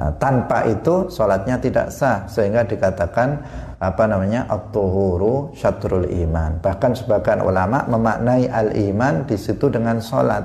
Nah, 0.00 0.16
tanpa 0.16 0.64
itu 0.64 1.12
sholatnya 1.12 1.60
tidak 1.60 1.92
sah 1.92 2.24
sehingga 2.24 2.64
dikatakan 2.64 3.36
apa 3.76 4.08
namanya 4.08 4.48
at-tuhuru 4.48 5.52
syatrul 5.52 6.08
iman. 6.08 6.56
Bahkan 6.56 7.04
sebagian 7.04 7.44
ulama 7.44 7.84
memaknai 7.84 8.48
al-iman 8.48 9.28
di 9.28 9.36
situ 9.36 9.68
dengan 9.68 10.00
sholat 10.00 10.40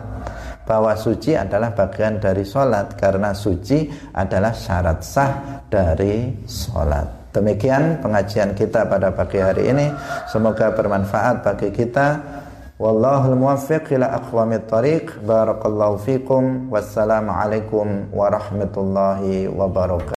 bahwa 0.67 0.91
suci 0.99 1.39
adalah 1.39 1.71
bagian 1.71 2.19
dari 2.19 2.43
sholat 2.43 2.99
karena 2.99 3.31
suci 3.31 3.87
adalah 4.11 4.51
syarat 4.51 4.99
sah 4.99 5.31
dari 5.71 6.35
sholat. 6.43 7.31
Demikian 7.31 8.03
pengajian 8.03 8.59
kita 8.59 8.91
pada 8.91 9.15
pagi 9.15 9.39
hari 9.39 9.71
ini. 9.71 9.87
Semoga 10.27 10.75
bermanfaat 10.75 11.47
bagi 11.47 11.71
kita. 11.71 12.43
والله 12.79 13.25
الموفق 13.25 13.83
إلى 13.91 14.05
أقوام 14.05 14.53
الطريق. 14.53 15.19
بارك 15.27 15.65
الله 15.65 15.95
فيكم. 15.95 16.67
والسلام 16.71 17.29
عليكم 17.29 17.87
ورحمة 18.13 18.73
الله 18.77 19.21
وبركاته. 19.59 20.13